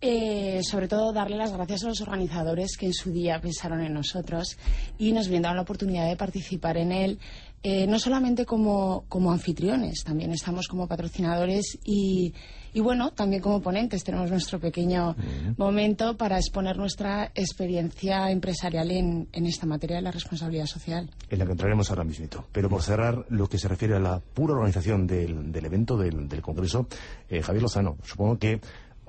eh, 0.03 0.63
sobre 0.63 0.89
todo 0.89 1.13
darle 1.13 1.37
las 1.37 1.53
gracias 1.53 1.85
a 1.85 1.89
los 1.89 2.01
organizadores 2.01 2.77
que 2.79 2.87
en 2.87 2.95
su 2.95 3.13
día 3.13 3.39
pensaron 3.39 3.83
en 3.83 3.93
nosotros 3.93 4.57
y 4.99 5.13
nos 5.13 5.29
brindaron 5.29 5.57
la 5.57 5.63
oportunidad 5.63 6.09
de 6.09 6.17
participar 6.17 6.79
en 6.79 6.91
él 6.91 7.19
eh, 7.63 7.87
no 7.87 7.99
solamente 7.99 8.47
como, 8.47 9.05
anfitriones, 9.31 10.03
también 10.03 10.33
estamos 10.33 10.67
como 10.67 10.89
patrocinadores 10.89 11.79
y, 11.85 12.33
bueno, 12.77 13.11
también 13.11 13.43
como 13.43 13.61
ponentes. 13.61 14.03
Tenemos 14.03 14.31
nuestro 14.31 14.59
pequeño 14.59 15.15
momento 15.59 16.17
para 16.17 16.39
exponer 16.39 16.79
nuestra 16.79 17.33
experiencia 17.35 18.31
empresarial 18.31 18.91
en, 18.91 19.29
esta 19.33 19.67
materia 19.67 19.97
de 19.97 20.03
la 20.03 20.11
responsabilidad 20.11 20.67
social. 20.67 21.11
En 21.29 21.39
la 21.39 21.45
que 21.45 21.53
entraremos 21.53 21.91
ahora 21.91 22.05
mismo. 22.05 22.47
Pero 22.51 22.71
por 22.71 22.83
cerrar, 22.83 23.27
lo 23.29 23.47
que 23.47 23.59
se 23.59 23.69
refiere 23.69 23.97
a 23.97 24.01
la 24.01 24.21
pura 24.21 24.55
organización 24.55 25.07
del, 25.07 25.53
evento, 25.55 25.99
del, 25.99 26.41
Congreso, 26.41 26.87
eh, 27.29 27.43
Javier 27.43 27.63
Lozano, 27.63 27.99
supongo 28.03 28.39
que 28.39 28.61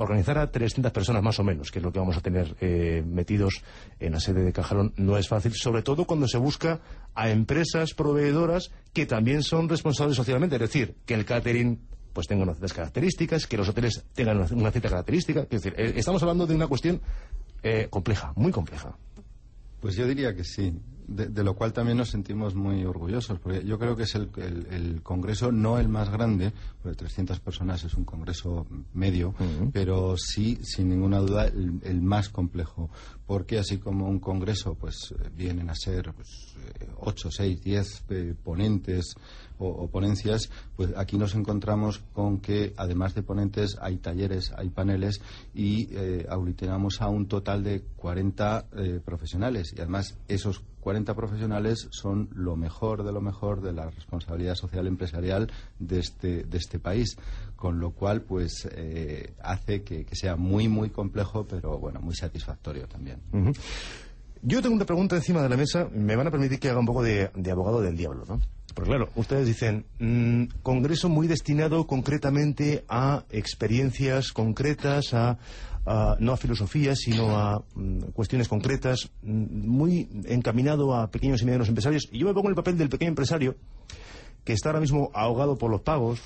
organizar 0.02 0.38
a 0.38 0.52
300 0.52 0.92
personas 0.92 1.24
más 1.24 1.40
o 1.40 1.44
menos, 1.44 1.72
que 1.72 1.80
es 1.80 1.84
lo 1.84 1.92
que 1.92 2.00
vamos 2.00 2.18
a 2.18 2.22
tener 2.22 2.56
eh, 2.62 3.04
metidos 3.06 3.64
en 4.00 4.14
la 4.14 4.20
sede 4.20 4.44
de 4.44 4.54
Cajalón, 4.54 4.94
no 4.98 5.18
es 5.18 5.28
fácil, 5.28 5.54
sobre 5.54 5.84
todo 5.84 6.06
cuando 6.06 6.28
se 6.28 6.38
busca 6.38 6.82
a 7.14 7.30
empresas 7.30 7.94
proveedoras 7.94 8.72
que 8.94 9.06
también 9.06 9.44
son 9.44 9.70
responsables 9.70 10.18
socialmente, 10.18 10.56
es 10.56 10.62
decir, 10.62 10.96
que 11.06 11.14
el 11.14 11.26
catering 11.26 11.80
pues 12.14 12.28
tenga 12.28 12.44
unas 12.44 12.58
ciertas 12.58 12.74
características, 12.74 13.48
que 13.48 13.58
los 13.58 13.70
hoteles 13.70 14.04
tengan 14.14 14.38
una, 14.38 14.72
cierta 14.72 14.90
característica, 14.90 15.42
es 15.42 15.50
decir, 15.50 15.74
eh, 15.78 15.94
estamos 15.96 16.22
hablando 16.22 16.46
de 16.46 16.56
una 16.56 16.68
cuestión 16.68 17.02
eh, 17.64 17.88
compleja, 17.90 18.34
muy 18.36 18.52
compleja. 18.52 18.98
Pues 19.80 19.96
yo 19.96 20.06
diría 20.06 20.36
que 20.36 20.44
sí 20.44 20.74
de, 21.08 21.44
lo 21.44 21.56
cual 21.56 21.74
también 21.74 21.98
nos 21.98 22.10
sentimos 22.10 22.56
muy 22.56 22.84
orgullosos, 22.86 23.40
porque 23.40 23.64
yo 23.66 23.78
creo 23.78 23.96
que 23.96 24.04
es 24.04 24.16
el, 24.16 25.02
congreso 25.04 25.52
no 25.52 25.78
el 25.78 25.88
más 25.88 26.10
grande, 26.10 26.52
porque 26.82 26.98
300 26.98 27.40
personas 27.40 27.84
es 27.84 27.94
un 27.96 28.06
congreso 28.06 28.66
medio, 28.94 29.34
pero 29.74 30.16
sí, 30.18 30.60
sin 30.64 30.90
ninguna 30.90 31.20
duda, 31.20 31.46
el, 31.46 32.02
más 32.02 32.30
complejo, 32.30 32.90
porque 33.26 33.60
así 33.60 33.78
como 33.78 34.08
un 34.08 34.20
congreso, 34.20 34.76
pues 34.76 35.14
vienen 35.36 35.70
a 35.70 35.76
ser 35.76 36.14
pues, 36.14 36.56
8, 36.98 37.30
6, 37.32 37.62
10 37.62 38.04
ponentes 38.44 39.16
o, 39.58 39.88
ponencias, 39.88 40.50
pues 40.76 40.92
aquí 40.98 41.18
nos 41.18 41.36
encontramos 41.36 42.02
con 42.14 42.40
que 42.40 42.74
además 42.78 43.14
de 43.14 43.22
ponentes 43.22 43.78
hay 43.80 43.98
talleres, 43.98 44.52
hay 44.58 44.70
paneles 44.70 45.22
y 45.54 45.88
eh, 45.92 46.26
a 46.30 47.08
un 47.08 47.28
total 47.28 47.64
de 47.64 47.82
40 47.96 48.66
eh, 48.76 49.00
profesionales. 49.04 49.74
Y 49.76 49.80
además 49.80 50.18
esos 50.28 50.64
40 50.82 51.16
profesionales 51.16 51.88
son 51.92 52.30
lo 52.34 52.56
mejor 52.58 53.04
de 53.04 53.12
lo 53.12 53.22
mejor 53.22 53.62
de 53.62 53.72
la 53.72 53.90
responsabilidad 53.90 54.56
social 54.56 54.88
empresarial 54.88 55.52
de 55.80 56.00
este, 56.00 56.44
de 56.44 56.58
este 56.58 56.80
país, 56.80 57.16
con 57.56 57.80
lo 57.80 57.92
cual 57.92 58.22
pues 58.24 58.68
eh, 58.72 59.34
hace 59.42 59.84
que, 59.84 60.06
sea 60.12 60.36
muy 60.36 60.68
muy 60.68 60.90
complejo 60.90 61.46
pero 61.48 61.78
bueno 61.78 62.02
muy 62.02 62.16
satisfactorio 62.16 62.88
también. 62.88 63.22
Yo 64.44 64.62
tengo 64.62 64.76
una 64.76 64.86
pregunta 64.86 65.16
encima 65.16 65.44
de 65.44 65.50
la 65.50 65.58
mesa, 65.58 65.88
me 65.94 66.16
van 66.16 66.28
a 66.28 66.32
permitir 66.32 66.60
que 66.60 66.70
haga 66.70 66.80
un 66.80 66.86
poco 66.86 67.04
de, 67.04 67.30
abogado 67.52 67.82
del 67.82 67.96
diablo, 67.96 68.26
¿no? 68.28 68.40
Pues 68.74 68.88
claro, 68.88 69.10
ustedes 69.16 69.46
dicen, 69.46 69.86
mm, 70.00 70.62
congreso 70.64 71.10
muy 71.10 71.28
destinado 71.28 71.86
concretamente 71.86 72.84
a 72.88 73.24
experiencias 73.30 74.32
concretas, 74.32 75.14
a, 75.14 75.38
no 76.20 76.32
a 76.32 76.38
filosofía, 76.38 76.96
sino 76.96 77.38
a 77.38 77.64
mm, 77.76 78.12
cuestiones 78.14 78.48
concretas, 78.48 79.12
mm, 79.22 79.68
muy 79.68 80.10
encaminado 80.26 80.96
a 80.96 81.12
pequeños 81.12 81.42
y 81.42 81.46
medianos 81.46 81.68
empresarios. 81.68 82.08
Y 82.12 82.20
yo 82.20 82.28
me 82.28 82.34
pongo 82.34 82.48
en 82.48 82.52
el 82.52 82.56
papel 82.56 82.78
del 82.78 82.90
pequeño 82.90 83.10
empresario 83.10 83.56
que 84.44 84.54
está 84.54 84.70
ahora 84.70 84.80
mismo 84.80 85.12
ahogado 85.14 85.58
por 85.58 85.70
los 85.70 85.82
pagos, 85.82 86.20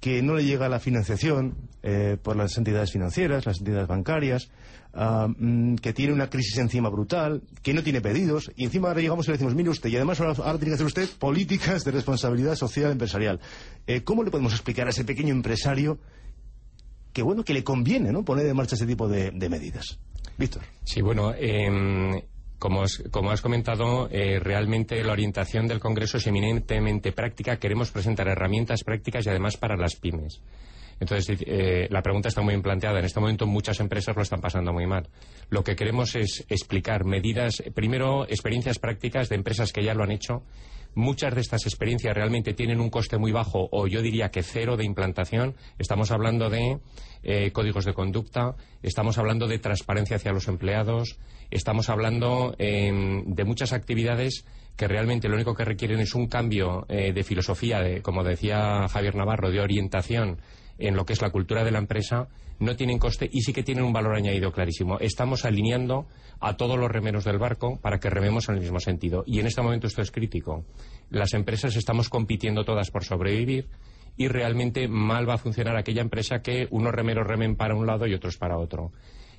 que 0.00 0.22
no 0.22 0.34
le 0.34 0.44
llega 0.44 0.68
la 0.68 0.80
financiación 0.80 1.54
eh, 1.82 2.16
por 2.22 2.36
las 2.36 2.56
entidades 2.56 2.92
financieras, 2.92 3.46
las 3.46 3.58
entidades 3.58 3.88
bancarias, 3.88 4.50
ah, 4.94 5.28
mm, 5.28 5.76
que 5.76 5.92
tiene 5.92 6.12
una 6.12 6.28
crisis 6.28 6.58
encima 6.58 6.88
brutal, 6.88 7.42
que 7.62 7.72
no 7.72 7.82
tiene 7.82 8.00
pedidos, 8.00 8.50
y 8.56 8.64
encima 8.64 8.88
ahora 8.88 9.00
llegamos 9.00 9.26
y 9.26 9.30
le 9.30 9.32
decimos, 9.34 9.54
mire 9.54 9.70
usted, 9.70 9.88
y 9.88 9.96
además 9.96 10.20
ahora, 10.20 10.34
tiene 10.58 10.66
que 10.66 10.74
hacer 10.74 10.86
usted 10.86 11.08
políticas 11.18 11.84
de 11.84 11.92
responsabilidad 11.92 12.56
social 12.56 12.92
empresarial. 12.92 13.40
Eh, 13.86 14.02
¿Cómo 14.02 14.22
le 14.22 14.30
podemos 14.30 14.52
explicar 14.52 14.86
a 14.86 14.90
ese 14.90 15.04
pequeño 15.04 15.32
empresario 15.32 15.98
que, 17.12 17.22
bueno, 17.22 17.44
que 17.44 17.54
le 17.54 17.64
conviene 17.64 18.12
¿no? 18.12 18.24
poner 18.24 18.46
en 18.46 18.56
marcha 18.56 18.76
ese 18.76 18.86
tipo 18.86 19.08
de, 19.08 19.32
medidas? 19.48 19.98
Víctor. 20.36 20.62
Sí, 20.84 21.00
bueno, 21.00 21.32
em, 21.34 22.20
como, 22.58 22.82
has 22.82 23.42
comentado, 23.42 24.08
eh, 24.10 24.38
realmente 24.40 25.02
la 25.04 25.12
orientación 25.12 25.66
del 25.66 25.80
Congreso 25.80 26.16
es 26.16 26.26
eminentemente 26.26 27.12
práctica. 27.12 27.58
Queremos 27.58 27.90
presentar 27.90 28.28
herramientas 28.28 28.82
prácticas 28.82 29.26
y 29.26 29.28
además 29.28 29.56
para 29.56 29.76
las 29.76 29.96
pymes. 29.96 30.40
Entonces, 30.98 31.38
eh, 31.46 31.88
la 31.90 32.00
pregunta 32.00 32.28
está 32.28 32.40
muy 32.40 32.52
bien 32.52 32.62
planteada. 32.62 32.98
En 32.98 33.04
este 33.04 33.20
momento 33.20 33.46
muchas 33.46 33.80
empresas 33.80 34.16
lo 34.16 34.22
están 34.22 34.40
pasando 34.40 34.72
muy 34.72 34.86
mal. 34.86 35.08
Lo 35.50 35.62
que 35.62 35.76
queremos 35.76 36.14
es 36.16 36.44
explicar 36.48 37.04
medidas, 37.04 37.62
primero, 37.74 38.24
experiencias 38.24 38.78
prácticas 38.78 39.28
de 39.28 39.36
empresas 39.36 39.72
que 39.72 39.84
ya 39.84 39.94
lo 39.94 40.04
han 40.04 40.12
hecho. 40.12 40.42
Muchas 40.96 41.34
de 41.34 41.42
estas 41.42 41.66
experiencias 41.66 42.14
realmente 42.14 42.54
tienen 42.54 42.80
un 42.80 42.88
coste 42.88 43.18
muy 43.18 43.30
bajo 43.30 43.68
o 43.70 43.86
yo 43.86 44.00
diría 44.00 44.30
que 44.30 44.42
cero 44.42 44.78
de 44.78 44.86
implantación. 44.86 45.54
Estamos 45.78 46.10
hablando 46.10 46.48
de 46.48 46.78
eh, 47.22 47.50
códigos 47.52 47.84
de 47.84 47.92
conducta, 47.92 48.56
estamos 48.82 49.18
hablando 49.18 49.46
de 49.46 49.58
transparencia 49.58 50.16
hacia 50.16 50.32
los 50.32 50.48
empleados, 50.48 51.18
estamos 51.50 51.90
hablando 51.90 52.54
em, 52.56 53.24
de 53.26 53.44
muchas 53.44 53.74
actividades 53.74 54.46
que 54.74 54.88
realmente 54.88 55.28
lo 55.28 55.34
único 55.34 55.54
que 55.54 55.66
requieren 55.66 56.00
es 56.00 56.14
un 56.14 56.28
cambio 56.28 56.86
eh, 56.88 57.12
de 57.12 57.24
filosofía, 57.24 57.80
de, 57.80 58.00
como 58.00 58.24
decía 58.24 58.88
Javier 58.88 59.16
Navarro, 59.16 59.50
de 59.50 59.60
orientación 59.60 60.38
en 60.78 60.96
lo 60.96 61.04
que 61.04 61.12
es 61.12 61.22
la 61.22 61.30
cultura 61.30 61.64
de 61.64 61.70
la 61.70 61.78
empresa, 61.78 62.28
no 62.58 62.76
tienen 62.76 62.98
coste 62.98 63.28
y 63.30 63.42
sí 63.42 63.52
que 63.52 63.62
tienen 63.62 63.84
un 63.84 63.92
valor 63.92 64.16
añadido 64.16 64.52
clarísimo. 64.52 64.98
Estamos 64.98 65.44
alineando 65.44 66.06
a 66.40 66.56
todos 66.56 66.78
los 66.78 66.90
remeros 66.90 67.24
del 67.24 67.38
barco 67.38 67.78
para 67.80 67.98
que 67.98 68.10
rememos 68.10 68.48
en 68.48 68.56
el 68.56 68.60
mismo 68.62 68.80
sentido. 68.80 69.24
Y 69.26 69.40
en 69.40 69.46
este 69.46 69.62
momento 69.62 69.86
esto 69.86 70.02
es 70.02 70.10
crítico. 70.10 70.64
Las 71.10 71.34
empresas 71.34 71.76
estamos 71.76 72.08
compitiendo 72.08 72.64
todas 72.64 72.90
por 72.90 73.04
sobrevivir 73.04 73.68
y 74.16 74.28
realmente 74.28 74.88
mal 74.88 75.28
va 75.28 75.34
a 75.34 75.38
funcionar 75.38 75.76
aquella 75.76 76.00
empresa 76.00 76.40
que 76.40 76.66
unos 76.70 76.92
remeros 76.92 77.26
remen 77.26 77.56
para 77.56 77.74
un 77.74 77.86
lado 77.86 78.06
y 78.06 78.14
otros 78.14 78.38
para 78.38 78.58
otro. 78.58 78.92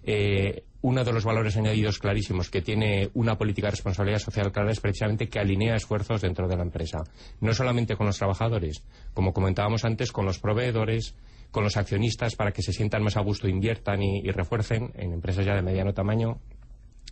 Eh, 0.09 0.63
uno 0.83 1.03
de 1.03 1.11
los 1.11 1.25
valores 1.25 1.57
añadidos 1.57 1.99
clarísimos 1.99 2.49
que 2.49 2.61
tiene 2.61 3.09
una 3.13 3.37
política 3.37 3.67
de 3.67 3.71
responsabilidad 3.71 4.19
social 4.19 4.53
clara 4.53 4.71
es 4.71 4.79
precisamente 4.79 5.27
que 5.27 5.37
alinea 5.37 5.75
esfuerzos 5.75 6.21
dentro 6.21 6.47
de 6.47 6.55
la 6.55 6.63
empresa. 6.63 7.03
No 7.41 7.53
solamente 7.53 7.97
con 7.97 8.07
los 8.07 8.17
trabajadores, 8.17 8.83
como 9.13 9.33
comentábamos 9.33 9.83
antes, 9.83 10.13
con 10.13 10.23
los 10.23 10.39
proveedores, 10.39 11.13
con 11.51 11.65
los 11.65 11.75
accionistas 11.75 12.37
para 12.37 12.53
que 12.53 12.61
se 12.61 12.71
sientan 12.71 13.03
más 13.03 13.17
a 13.17 13.21
gusto, 13.21 13.49
inviertan 13.49 14.01
y, 14.01 14.31
refuercen 14.31 14.93
en 14.95 15.11
empresas 15.11 15.45
ya 15.45 15.55
de 15.55 15.61
mediano 15.61 15.93
tamaño 15.93 16.39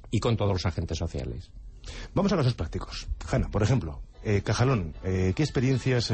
y 0.10 0.22
con 0.22 0.38
todos 0.38 0.54
los 0.54 0.66
agentes 0.66 0.98
sociales. 0.98 1.52
Vamos 2.14 2.32
a 2.32 2.38
casos 2.38 2.54
prácticos. 2.54 3.08
Hanna, 3.30 3.50
por 3.50 3.62
ejemplo, 3.62 4.00
eh, 4.24 4.42
Cajalón, 4.42 4.94
eh, 5.04 5.34
¿qué 5.36 5.44
experiencias 5.44 6.14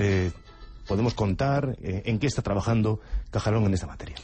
podemos 0.88 1.13
contar? 1.13 1.77
¿En 1.79 2.17
qué 2.17 2.25
está 2.25 2.41
trabajando 2.41 3.01
Cajalón 3.29 3.65
en 3.65 3.75
esta 3.75 3.85
materia? 3.85 4.15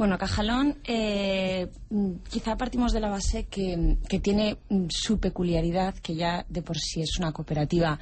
Bueno, 0.00 0.16
Cajalón, 0.16 0.78
eh, 0.84 1.68
quizá 2.30 2.56
partimos 2.56 2.94
de 2.94 3.00
la 3.00 3.10
base 3.10 3.44
que, 3.44 3.98
tiene 4.22 4.56
su 4.88 5.20
peculiaridad, 5.20 5.94
que 5.96 6.14
ya 6.14 6.46
de 6.48 6.62
por 6.62 6.78
sí 6.78 7.02
es 7.02 7.18
una 7.18 7.32
cooperativa 7.32 7.98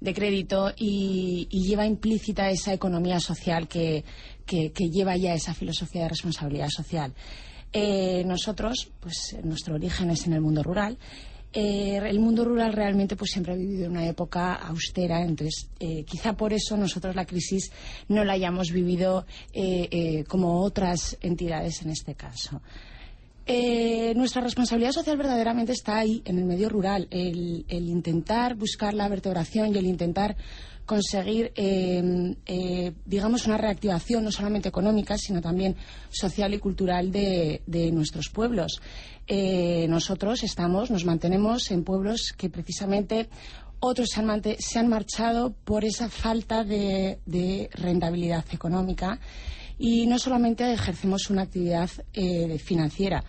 de 0.00 0.14
crédito 0.14 0.72
y, 0.76 1.48
lleva 1.50 1.86
implícita 1.86 2.50
esa 2.50 2.72
economía 2.72 3.18
social 3.18 3.66
que, 3.66 4.04
lleva 4.46 5.16
ya 5.16 5.34
esa 5.34 5.54
filosofía 5.54 6.02
de 6.02 6.10
responsabilidad 6.10 6.68
social. 6.68 7.12
Eh, 7.72 8.22
nosotros, 8.24 8.92
pues 9.00 9.36
nuestro 9.42 9.74
origen 9.74 10.10
es 10.10 10.28
en 10.28 10.34
el 10.34 10.40
mundo 10.40 10.62
rural 10.62 10.98
eh, 11.56 12.00
el 12.04 12.18
mundo 12.18 12.44
rural 12.44 12.72
realmente 12.72 13.14
pues 13.14 13.30
siempre 13.30 13.52
ha 13.52 13.56
vivido 13.56 13.88
una 13.88 14.06
época 14.06 14.54
austera, 14.54 15.22
entonces 15.22 15.68
eh, 15.78 16.04
quizá 16.04 16.32
por 16.32 16.52
eso 16.52 16.76
nosotros 16.76 17.14
la 17.14 17.24
crisis 17.24 17.70
no 18.08 18.24
la 18.24 18.32
hayamos 18.32 18.72
vivido 18.72 19.24
eh, 19.52 20.24
como 20.26 20.62
otras 20.62 21.16
entidades 21.20 21.80
en 21.82 21.90
este 21.90 22.16
caso. 22.16 22.60
Nuestra 24.16 24.42
responsabilidad 24.42 24.92
social 24.92 25.16
verdaderamente 25.16 25.72
está 25.72 25.98
ahí, 25.98 26.22
en 26.24 26.38
el 26.38 26.44
medio 26.44 26.68
rural, 26.68 27.08
el, 27.10 27.64
intentar 27.68 28.54
buscar 28.54 28.94
la 28.94 29.08
vertebración 29.08 29.74
y 29.74 29.78
el 29.78 29.86
intentar 29.86 30.36
conseguir, 30.86 31.52
digamos, 33.06 33.46
una 33.46 33.56
reactivación 33.56 34.24
no 34.24 34.30
solamente 34.30 34.68
económica, 34.68 35.16
sino 35.18 35.40
también 35.40 35.76
social 36.10 36.54
y 36.54 36.58
cultural 36.58 37.10
de 37.12 37.90
nuestros 37.92 38.28
pueblos. 38.28 38.80
Eh, 39.26 39.86
nosotros 39.88 40.42
estamos, 40.42 40.90
nos 40.90 41.06
mantenemos 41.06 41.70
en 41.70 41.82
pueblos 41.82 42.34
que 42.36 42.50
precisamente 42.50 43.30
otros 43.80 44.08
se 44.12 44.20
han, 44.20 44.42
se 44.58 44.78
han 44.78 44.88
marchado 44.88 45.54
por 45.64 45.84
esa 45.84 46.10
falta 46.10 46.62
de, 46.62 47.70
rentabilidad 47.72 48.44
económica 48.52 49.18
y 49.78 50.06
no 50.06 50.18
solamente 50.18 50.72
ejercemos 50.72 51.30
una 51.30 51.42
actividad 51.42 51.90
eh, 52.12 52.58
financiera. 52.58 53.24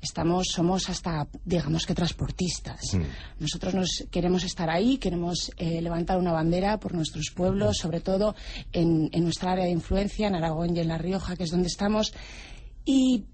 Estamos, 0.00 0.46
somos 0.48 0.88
hasta, 0.88 1.28
digamos 1.44 1.84
que 1.84 1.94
transportistas. 1.94 2.94
Mm. 2.94 3.02
Nosotros 3.40 3.74
nos 3.74 4.06
queremos 4.10 4.44
estar 4.44 4.70
ahí, 4.70 4.96
queremos 4.96 5.52
eh, 5.58 5.82
levantar 5.82 6.18
una 6.18 6.32
bandera 6.32 6.80
por 6.80 6.94
nuestros 6.94 7.30
pueblos, 7.34 7.76
mm. 7.78 7.82
sobre 7.82 8.00
todo 8.00 8.34
en, 8.72 9.10
en 9.12 9.24
nuestra 9.24 9.52
área 9.52 9.66
de 9.66 9.72
influencia, 9.72 10.28
en 10.28 10.36
Aragón 10.36 10.74
y 10.74 10.80
en 10.80 10.88
La 10.88 10.96
Rioja, 10.96 11.36
que 11.36 11.44
es 11.44 11.50
donde 11.50 11.68
estamos. 11.68 12.14
Y 12.86 13.26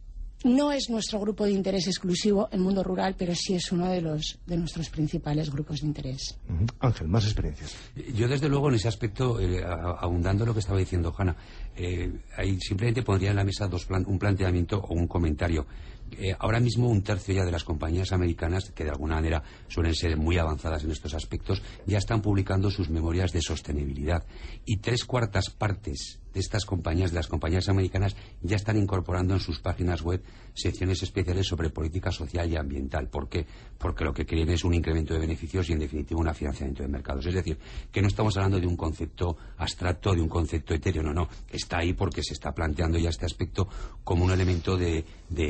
no 0.47 0.71
es 0.71 0.89
nuestro 0.89 1.19
grupo 1.19 1.45
de 1.45 1.51
interés 1.51 1.89
exclusivo 1.89 2.49
el 2.53 2.61
mundo 2.61 2.83
rural, 2.85 3.17
pero 3.19 3.35
sí 3.35 3.55
es 3.55 3.73
uno 3.73 3.89
de, 3.89 4.01
los, 4.01 4.39
de 4.47 4.57
nuestros 4.57 4.89
principales 4.89 5.51
grupos 5.51 5.81
de 5.81 5.89
interés. 5.89 6.39
Ángel, 6.79 7.09
más 7.09 7.25
experiencias. 7.25 7.75
Yo, 8.15 8.29
desde 8.29 8.49
luego, 8.49 8.69
en 8.69 8.77
ese 8.77 8.89
aspecto, 8.89 9.41
eh, 9.41 9.63
abundando 9.65 10.47
lo 10.47 10.55
que 10.55 10.61
estaba 10.61 10.79
diciendo 10.79 11.13
Hanna, 11.17 11.37
eh, 11.77 12.13
ahí 12.37 12.59
simplemente 12.61 13.03
pondría 13.03 13.31
en 13.31 13.37
la 13.37 13.45
mesa 13.45 13.67
dos 13.67 13.87
un 13.91 14.19
planteamiento 14.19 14.79
o 14.79 14.95
un 14.95 15.09
comentario. 15.09 15.67
Eh, 16.13 16.35
ahora 16.39 16.61
mismo 16.61 16.89
un 16.89 17.03
tercio 17.03 17.35
ya 17.35 17.45
de 17.45 17.51
las 17.51 17.65
compañías 17.65 18.13
americanas, 18.13 18.71
que 18.71 18.85
de 18.85 18.91
alguna 18.91 19.17
manera 19.17 19.43
suelen 19.67 19.95
ser 19.95 20.17
muy 20.17 20.39
avanzadas 20.39 20.85
en 20.85 20.93
estos 20.93 21.15
aspectos, 21.15 21.61
ya 21.87 21.99
están 21.99 22.23
publicando 22.23 22.71
sus 22.71 22.89
memorias 22.89 23.33
de 23.33 23.43
sostenibilidad. 23.43 24.25
Y 24.65 24.77
tres 24.77 25.05
cuartas 25.05 25.51
partes 25.51 26.21
estas 26.41 26.65
compañías, 26.65 27.13
las 27.13 27.29
compañías 27.29 27.69
americanas, 27.69 28.17
ya 28.43 28.57
están 28.57 28.77
incorporando 28.77 29.35
en 29.35 29.41
sus 29.41 29.61
páginas 29.61 30.03
web 30.03 30.23
secciones 30.55 31.03
especiales 31.03 31.47
sobre 31.47 31.71
política 31.71 32.11
social 32.11 32.51
y 32.51 32.57
ambiental. 32.57 33.09
¿Por 33.09 33.29
qué? 33.29 33.47
Porque 33.79 34.05
lo 34.05 34.13
que 34.13 34.25
quieren 34.25 34.51
es 34.51 34.65
un 34.65 34.75
incremento 34.75 35.15
de 35.15 35.21
beneficios 35.21 35.69
y, 35.69 35.73
en 35.73 35.81
definitiva, 35.81 36.21
un 36.21 36.35
financiamiento 36.35 36.83
de 36.83 36.89
mercados. 36.89 37.27
Es 37.27 37.35
decir, 37.35 37.59
que 37.91 38.03
no 38.03 38.09
estamos 38.09 38.37
hablando 38.37 38.61
de 38.61 38.67
un 38.67 38.77
concepto 38.77 39.37
abstracto, 39.59 40.15
de 40.15 40.21
un 40.21 40.29
concepto 40.29 40.75
etéreo, 40.75 41.03
no, 41.03 41.13
no. 41.13 41.29
Está 41.51 41.79
ahí 41.79 41.93
porque 41.93 42.23
se 42.23 42.35
está 42.35 42.53
planteando 42.53 42.99
ya 42.99 43.11
este 43.11 43.27
aspecto 43.27 43.69
como 44.05 44.25
un 44.25 44.31
elemento 44.31 44.77
de, 44.77 45.05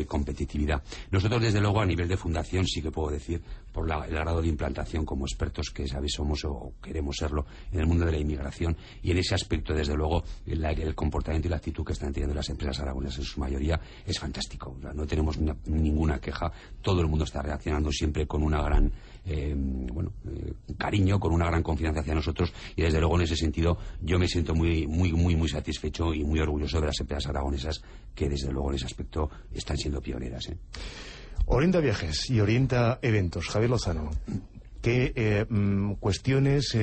competitividad. 0.07 0.83
Nosotros, 1.11 1.43
desde 1.43 1.61
luego, 1.61 1.81
a 1.81 1.87
nivel 1.87 2.09
de 2.09 2.16
fundación, 2.16 2.66
sí 2.66 2.83
que 2.83 2.90
puedo 2.90 3.11
decir, 3.11 3.43
por 3.73 3.90
el 3.90 4.11
grado 4.11 4.40
de 4.40 4.49
implantación 4.49 5.05
como 5.05 5.26
expertos 5.26 5.71
que, 5.71 5.87
sabéis, 5.87 6.12
somos 6.14 6.45
o 6.45 6.73
queremos 6.83 7.16
serlo 7.16 7.47
en 7.73 7.81
el 7.81 7.87
mundo 7.87 8.07
de 8.07 8.12
la 8.12 8.19
inmigración, 8.19 8.76
y 9.02 9.11
en 9.11 9.19
ese 9.19 9.35
aspecto, 9.35 9.75
desde 9.75 9.95
luego, 9.95 10.25
el, 10.78 10.95
comportamiento 10.95 11.49
y 11.49 11.50
la 11.50 11.56
actitud 11.56 11.85
que 11.85 11.92
están 11.92 12.12
teniendo 12.12 12.35
las 12.35 12.49
empresas 12.49 12.80
aragonesas 12.80 13.18
en 13.18 13.25
su 13.25 13.40
mayoría 13.40 13.80
es 14.06 14.18
fantástico 14.18 14.76
no 14.95 15.06
tenemos 15.06 15.38
ninguna 15.66 16.18
queja. 16.18 16.52
Todo 16.83 17.00
el 17.00 17.09
mundo 17.09 17.25
está 17.25 17.42
reaccionando 17.42 17.90
siempre 17.90 18.26
con 18.26 18.42
una 18.42 18.62
gran 18.62 18.90
eh, 19.25 19.54
bueno, 19.56 20.12
eh, 20.28 20.52
cariño, 20.78 21.18
con 21.18 21.33
una 21.33 21.47
gran 21.47 21.62
confianza 21.62 22.00
hacia 22.00 22.14
nosotros 22.14 22.52
y 22.75 22.83
desde 22.83 23.00
luego 23.00 23.16
en 23.16 23.23
ese 23.23 23.37
sentido 23.37 23.78
yo 24.00 24.18
me 24.18 24.28
siento 24.28 24.54
muy, 24.54 24.87
muy, 24.87 25.12
muy, 25.12 25.37
muy 25.37 25.49
satisfecho 25.49 26.14
y 26.14 26.25
muy 26.25 26.40
orgulloso 26.40 26.80
de 26.80 26.87
las 26.87 27.00
empresas 27.00 27.30
aragonesas 27.30 27.83
que 28.14 28.28
desde 28.28 28.52
luego 28.52 28.71
en 28.71 28.76
ese 28.76 28.87
aspecto 28.87 29.30
están 29.52 29.76
siendo 29.76 30.00
pioneras. 30.00 30.49
¿eh? 30.49 30.56
Orienta 31.47 31.80
viajes 31.80 32.30
y 32.30 32.40
orienta 32.40 32.99
eventos. 33.02 33.49
Javier 33.49 33.71
Lozano. 33.71 34.11
¿Qué 34.87 35.47
mm, 35.49 35.95
cuestiones 35.95 36.76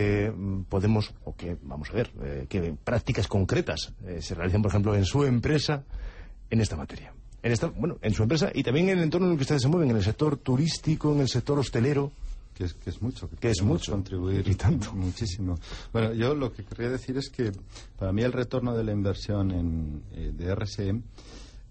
podemos, 0.67 1.13
o 1.23 1.33
qué, 1.35 1.55
vamos 1.61 1.89
a 1.89 1.93
ver, 1.93 2.11
qué 2.49 2.75
prácticas 2.83 3.27
concretas 3.27 3.93
se 4.19 4.35
realizan, 4.35 4.61
por 4.61 4.71
ejemplo, 4.71 4.93
en 4.93 5.05
su 5.05 5.23
empresa 5.23 5.83
en 6.49 6.59
esta 6.59 6.75
materia? 6.75 7.13
en 7.43 7.51
esta, 7.51 7.67
bueno, 7.67 7.97
en 8.01 8.13
su 8.13 8.23
empresa 8.23 8.51
y 8.53 8.63
también 8.63 8.89
en 8.89 8.97
el 8.97 9.03
entorno 9.03 9.27
en 9.27 9.33
el 9.33 9.37
que 9.37 9.43
ustedes 9.43 9.61
se 9.61 9.67
mueven, 9.67 9.91
en 9.91 9.97
el 9.97 10.03
sector 10.03 10.37
turístico, 10.37 11.13
en 11.13 11.19
el 11.19 11.27
sector 11.27 11.59
hostelero. 11.59 12.11
Que 12.53 12.65
es, 12.65 12.73
que 12.73 12.89
es 12.91 13.01
mucho. 13.01 13.29
Que, 13.39 13.49
es 13.49 13.61
mucho. 13.61 13.91
Contribuir 13.91 14.47
y 14.47 14.55
tanto. 14.55 14.93
Muchísimo. 14.93 15.57
Bueno, 15.91 16.13
yo 16.13 16.35
lo 16.35 16.53
que 16.53 16.63
querría 16.63 16.89
decir 16.89 17.17
es 17.17 17.29
que 17.29 17.51
para 17.97 18.13
mí 18.13 18.21
el 18.21 18.31
retorno 18.31 18.75
de 18.75 18.83
la 18.83 18.91
inversión 18.91 19.51
en, 19.51 20.03
eh, 20.13 20.31
de 20.33 20.55
RSE 20.55 21.01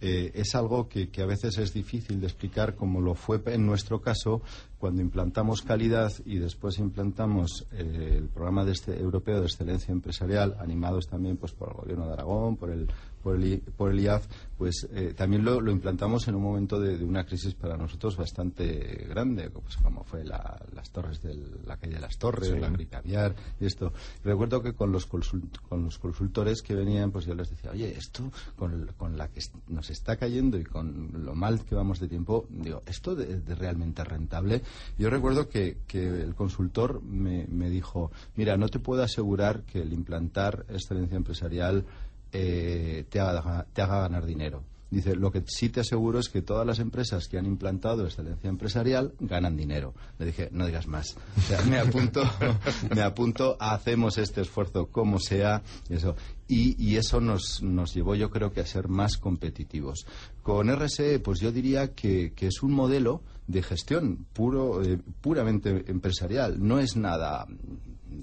eh, 0.04 0.32
es 0.34 0.56
algo 0.56 0.88
que, 0.88 1.10
que, 1.10 1.22
a 1.22 1.26
veces 1.26 1.56
es 1.58 1.72
difícil 1.72 2.20
de 2.20 2.26
explicar, 2.26 2.74
como 2.74 3.00
lo 3.00 3.14
fue 3.14 3.40
en 3.46 3.64
nuestro 3.64 4.00
caso 4.00 4.42
cuando 4.76 5.00
implantamos 5.00 5.62
calidad 5.62 6.10
y 6.24 6.38
después 6.38 6.80
implantamos 6.80 7.68
eh, 7.70 8.16
el 8.18 8.28
programa 8.28 8.64
de 8.64 8.72
este, 8.72 8.98
europeo 8.98 9.38
de 9.38 9.46
excelencia 9.46 9.92
empresarial, 9.92 10.56
animados 10.58 11.06
también 11.06 11.36
pues, 11.36 11.52
por 11.52 11.68
el 11.68 11.74
gobierno 11.74 12.06
de 12.08 12.14
Aragón, 12.14 12.56
por 12.56 12.70
el, 12.70 12.88
por 13.22 13.36
el, 13.36 13.60
por 13.76 13.90
el 13.92 14.00
IAF, 14.00 14.26
pues 14.58 14.88
eh, 14.92 15.14
también 15.16 15.44
lo, 15.44 15.58
implantamos 15.70 16.28
en 16.28 16.34
un 16.34 16.42
momento 16.42 16.78
de, 16.80 17.02
una 17.04 17.24
crisis 17.24 17.54
para 17.54 17.76
nosotros 17.76 18.16
bastante 18.16 19.06
grande, 19.08 19.50
pues, 19.50 19.76
como 19.76 20.04
fue 20.04 20.24
la, 20.24 20.60
las 20.74 20.90
torres 20.90 21.22
de 21.22 21.34
la 21.64 21.76
calle 21.76 21.94
de 21.94 22.00
las 22.00 22.18
Torres, 22.18 22.50
la 22.60 22.68
gripe 22.68 22.96
aviar 22.96 23.34
y 23.60 23.66
esto. 23.66 23.92
Recuerdo 24.22 24.62
que 24.62 24.74
con 24.74 24.92
los, 24.92 25.06
con 25.06 25.84
los 25.84 25.98
consultores 25.98 26.62
que 26.62 26.74
venían, 26.74 27.10
pues 27.10 27.24
yo 27.24 27.34
les 27.34 27.50
decía, 27.50 27.70
oye, 27.70 27.96
esto 27.96 28.30
con, 28.56 28.88
con, 28.96 29.16
la 29.16 29.28
que 29.28 29.40
nos 29.68 29.90
está 29.90 30.16
cayendo 30.16 30.58
y 30.58 30.64
con 30.64 31.24
lo 31.24 31.34
mal 31.34 31.64
que 31.64 31.74
vamos 31.74 31.98
de 31.98 32.08
tiempo, 32.08 32.46
digo, 32.50 32.82
¿esto 32.86 33.18
es 33.18 33.44
de 33.44 33.54
realmente 33.54 34.04
rentable? 34.04 34.62
Yo 34.98 35.10
recuerdo 35.10 35.48
que, 35.48 35.78
el 35.92 36.34
consultor 36.34 37.02
me, 37.02 37.70
dijo, 37.70 38.10
mira, 38.36 38.56
no 38.56 38.68
te 38.68 38.78
puedo 38.78 39.02
asegurar 39.02 39.62
que 39.62 39.82
el 39.82 39.92
implantar 39.92 40.64
excelencia 40.68 41.16
empresarial 41.16 41.84
eh, 42.32 43.04
te, 43.08 43.20
haga, 43.20 43.66
te 43.72 43.82
haga 43.82 44.00
ganar 44.00 44.24
dinero. 44.24 44.64
Dice, 44.92 45.16
lo 45.16 45.32
que 45.32 45.42
sí 45.46 45.70
te 45.70 45.80
aseguro 45.80 46.18
es 46.18 46.28
que 46.28 46.42
todas 46.42 46.66
las 46.66 46.78
empresas 46.78 47.26
que 47.26 47.38
han 47.38 47.46
implantado 47.46 48.04
excelencia 48.04 48.50
empresarial 48.50 49.14
ganan 49.20 49.56
dinero. 49.56 49.94
Le 50.18 50.26
dije, 50.26 50.50
no 50.52 50.66
digas 50.66 50.86
más. 50.86 51.16
O 51.38 51.40
sea, 51.40 51.62
me 51.62 51.78
apunto, 51.78 52.22
me 52.94 53.00
apunto, 53.00 53.56
hacemos 53.58 54.18
este 54.18 54.42
esfuerzo 54.42 54.88
como 54.88 55.18
sea, 55.18 55.62
eso. 55.88 56.14
Y, 56.46 56.96
eso 56.96 57.22
nos, 57.22 57.62
nos, 57.62 57.94
llevó, 57.94 58.14
yo 58.14 58.28
creo 58.28 58.52
que, 58.52 58.60
a 58.60 58.66
ser 58.66 58.88
más 58.88 59.16
competitivos. 59.16 60.04
Con 60.42 60.68
RSE, 60.68 61.20
pues 61.20 61.40
yo 61.40 61.50
diría 61.50 61.94
que, 61.94 62.34
que 62.34 62.48
es 62.48 62.62
un 62.62 62.72
modelo 62.72 63.22
de 63.46 63.62
gestión 63.62 64.26
puro, 64.34 64.82
eh, 64.82 64.98
puramente 65.22 65.84
empresarial. 65.90 66.56
No 66.58 66.78
es 66.78 66.96
nada 66.96 67.46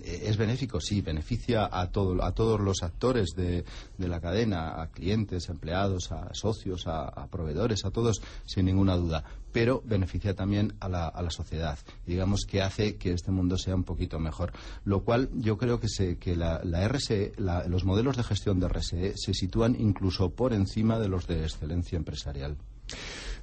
es 0.04 0.38
benéfico, 0.38 0.80
sí, 0.80 1.02
beneficia 1.02 1.70
a, 1.72 1.92
todo, 1.92 2.24
a 2.24 2.34
todos 2.34 2.60
los 2.60 2.84
actores 2.84 3.30
de, 3.36 3.64
la 3.98 4.20
cadena, 4.20 4.82
a 4.82 4.88
clientes, 4.88 5.50
a 5.50 5.54
empleados, 5.54 6.12
a 6.12 6.34
socios, 6.34 6.88
a, 6.88 7.28
proveedores, 7.28 7.86
a 7.86 7.92
todos, 7.92 8.22
sin 8.46 8.66
ninguna 8.66 8.96
duda. 8.96 9.24
Pero 9.52 9.82
beneficia 9.84 10.36
también 10.36 10.74
a 10.80 10.90
la, 10.90 11.08
a 11.08 11.22
la, 11.22 11.32
sociedad. 11.32 11.80
Digamos 12.06 12.46
que 12.48 12.62
hace 12.62 12.98
que 12.98 13.14
este 13.14 13.32
mundo 13.32 13.58
sea 13.58 13.76
un 13.76 13.84
poquito 13.84 14.20
mejor. 14.20 14.52
Lo 14.86 15.04
cual 15.04 15.30
yo 15.34 15.58
creo 15.58 15.80
que, 15.80 15.90
se, 15.90 16.18
que 16.18 16.36
la, 16.36 16.62
RSE, 16.88 17.34
los 17.68 17.84
modelos 17.84 18.18
de 18.18 18.24
gestión 18.24 18.60
de 18.60 18.68
RSE 18.68 19.14
se 19.16 19.34
sitúan 19.34 19.76
incluso 19.80 20.30
por 20.30 20.54
encima 20.54 21.00
de 21.00 21.08
los 21.08 21.28
de 21.28 21.44
excelencia 21.44 21.98
empresarial. 21.98 22.58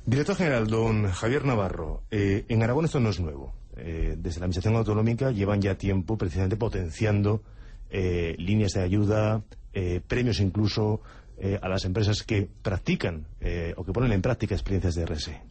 Director 0.07 0.37
General, 0.37 0.69
don 0.69 1.11
Javier 1.11 1.45
Navarro, 1.45 2.05
eh, 2.13 2.45
en 2.49 2.63
Aragón 2.63 2.85
esto 2.85 3.01
no 3.01 3.11
es 3.11 3.19
nuevo. 3.19 3.53
Eh, 3.77 4.15
desde 4.17 4.39
la 4.39 4.45
Administración 4.45 4.77
Autonómica 4.77 5.33
llevan 5.33 5.61
ya 5.61 5.77
tiempo 5.77 6.17
precisamente 6.17 6.57
potenciando 6.57 7.43
eh, 7.91 8.37
líneas 8.39 8.73
de 8.73 8.83
ayuda, 8.83 9.43
premios 10.07 10.41
incluso 10.41 11.03
a 11.61 11.69
las 11.69 11.85
empresas 11.85 12.23
que 12.23 12.49
practican 12.63 13.27
o 13.77 13.85
que 13.85 13.93
ponen 13.93 14.13
en 14.13 14.23
práctica 14.23 14.55
experiencias 14.55 14.95
de 14.95 15.05
RSE. 15.05 15.43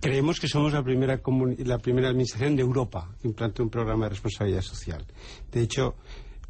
Creemos 0.00 0.38
que 0.38 0.46
somos 0.46 0.72
la 0.72 0.84
primera, 0.84 1.20
la 1.58 1.78
primera 1.78 2.08
administración 2.10 2.54
de 2.54 2.62
Europa 2.62 3.10
que 3.20 3.26
implanta 3.26 3.64
un 3.64 3.70
programa 3.70 4.04
de 4.04 4.10
responsabilidad 4.10 4.60
social. 4.60 5.04
De 5.50 5.62
hecho, 5.62 5.96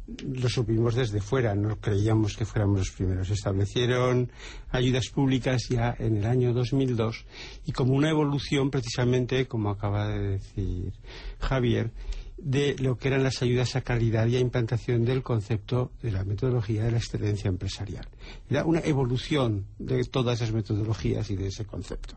lo 0.07 0.49
supimos 0.49 0.95
desde 0.95 1.19
fuera, 1.19 1.55
no 1.55 1.77
creíamos 1.79 2.35
que 2.35 2.45
fuéramos 2.45 2.79
los 2.79 2.91
primeros. 2.91 3.29
Establecieron 3.29 4.31
ayudas 4.69 5.09
públicas 5.09 5.63
ya 5.69 5.95
en 5.97 6.17
el 6.17 6.25
año 6.25 6.53
2002 6.53 7.25
y 7.65 7.71
como 7.71 7.93
una 7.93 8.09
evolución, 8.09 8.69
precisamente, 8.69 9.47
como 9.47 9.69
acaba 9.69 10.07
de 10.09 10.29
decir 10.29 10.93
Javier, 11.39 11.91
de 12.37 12.75
lo 12.79 12.97
que 12.97 13.07
eran 13.07 13.23
las 13.23 13.41
ayudas 13.41 13.75
a 13.75 13.81
calidad 13.81 14.27
y 14.27 14.35
a 14.35 14.39
implantación 14.39 15.05
del 15.05 15.23
concepto 15.23 15.91
de 16.01 16.11
la 16.11 16.25
metodología 16.25 16.83
de 16.83 16.91
la 16.91 16.97
excelencia 16.97 17.47
empresarial. 17.47 18.07
Era 18.49 18.65
una 18.65 18.81
evolución 18.81 19.65
de 19.79 20.03
todas 20.03 20.41
esas 20.41 20.53
metodologías 20.53 21.29
y 21.31 21.35
de 21.37 21.47
ese 21.47 21.65
concepto. 21.65 22.15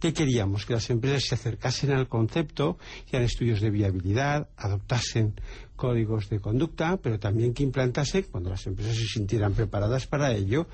¿Qué 0.00 0.12
queríamos? 0.12 0.64
Que 0.64 0.74
las 0.74 0.88
empresas 0.90 1.24
se 1.24 1.34
acercasen 1.34 1.92
al 1.92 2.08
concepto, 2.08 2.78
hicieran 3.06 3.26
estudios 3.26 3.60
de 3.60 3.70
viabilidad, 3.70 4.48
adoptasen 4.56 5.34
códigos 5.76 6.28
de 6.28 6.40
conducta, 6.40 6.96
pero 6.96 7.18
también 7.18 7.52
que 7.52 7.62
implantase, 7.62 8.24
cuando 8.24 8.50
las 8.50 8.66
empresas 8.66 8.96
se 8.96 9.06
sintieran 9.06 9.54
preparadas 9.54 10.06
para 10.06 10.32
ello, 10.32 10.66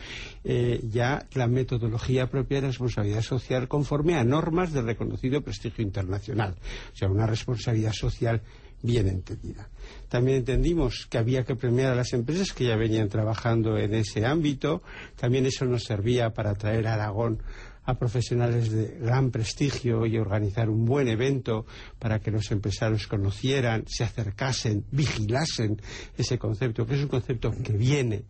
eh, 0.45 0.81
ya 0.91 1.27
la 1.35 1.47
metodología 1.47 2.29
propia 2.29 2.61
de 2.61 2.69
responsabilidad 2.69 3.23
social 3.23 3.69
conforme 3.69 4.17
a 4.17 4.25
normas 4.25 4.73
de 4.73 4.83
reconocido 4.83 5.43
prestigio 5.43 5.83
internacional. 5.83 6.57
O 6.93 6.97
sea, 6.97 7.09
una 7.09 7.27
responsabilidad 7.27 7.93
social 7.93 8.43
bien 8.83 9.09
entendida. 9.09 9.69
También 10.09 10.39
entendimos 10.39 11.07
que 11.11 11.19
había 11.19 11.45
que 11.45 11.57
premiar 11.57 11.93
a 11.93 11.97
las 11.97 12.13
empresas 12.13 12.53
que 12.53 12.65
ya 12.65 12.77
venían 12.77 13.09
trabajando 13.09 13.77
en 13.77 13.95
ese 13.95 14.25
ámbito. 14.25 14.83
También 15.17 15.47
eso 15.47 15.65
nos 15.65 15.85
servía 15.85 16.31
para 16.31 16.55
traer 16.55 16.87
a 16.87 16.95
Aragón 16.95 17.43
a 17.91 17.99
profesionales 17.99 18.71
de 18.71 18.99
gran 19.01 19.31
prestigio 19.31 20.07
y 20.07 20.19
organizar 20.19 20.71
un 20.71 20.85
buen 20.85 21.09
evento 21.09 21.67
para 21.99 22.21
que 22.21 22.31
los 22.31 22.51
empresarios 22.51 23.07
conocieran, 23.07 23.85
se 23.87 24.05
acercasen, 24.05 24.85
vigilasen 24.91 25.81
ese 26.17 26.39
concepto, 26.39 26.87
que 26.87 26.95
es 26.95 27.03
un 27.03 27.09
concepto 27.09 27.51
que 27.51 27.73
viene. 27.73 28.25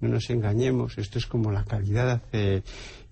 No 0.00 0.08
nos 0.08 0.28
engañemos, 0.30 0.98
esto 0.98 1.18
es 1.18 1.26
como 1.26 1.50
la 1.50 1.64
calidad 1.64 2.10
hace. 2.10 2.62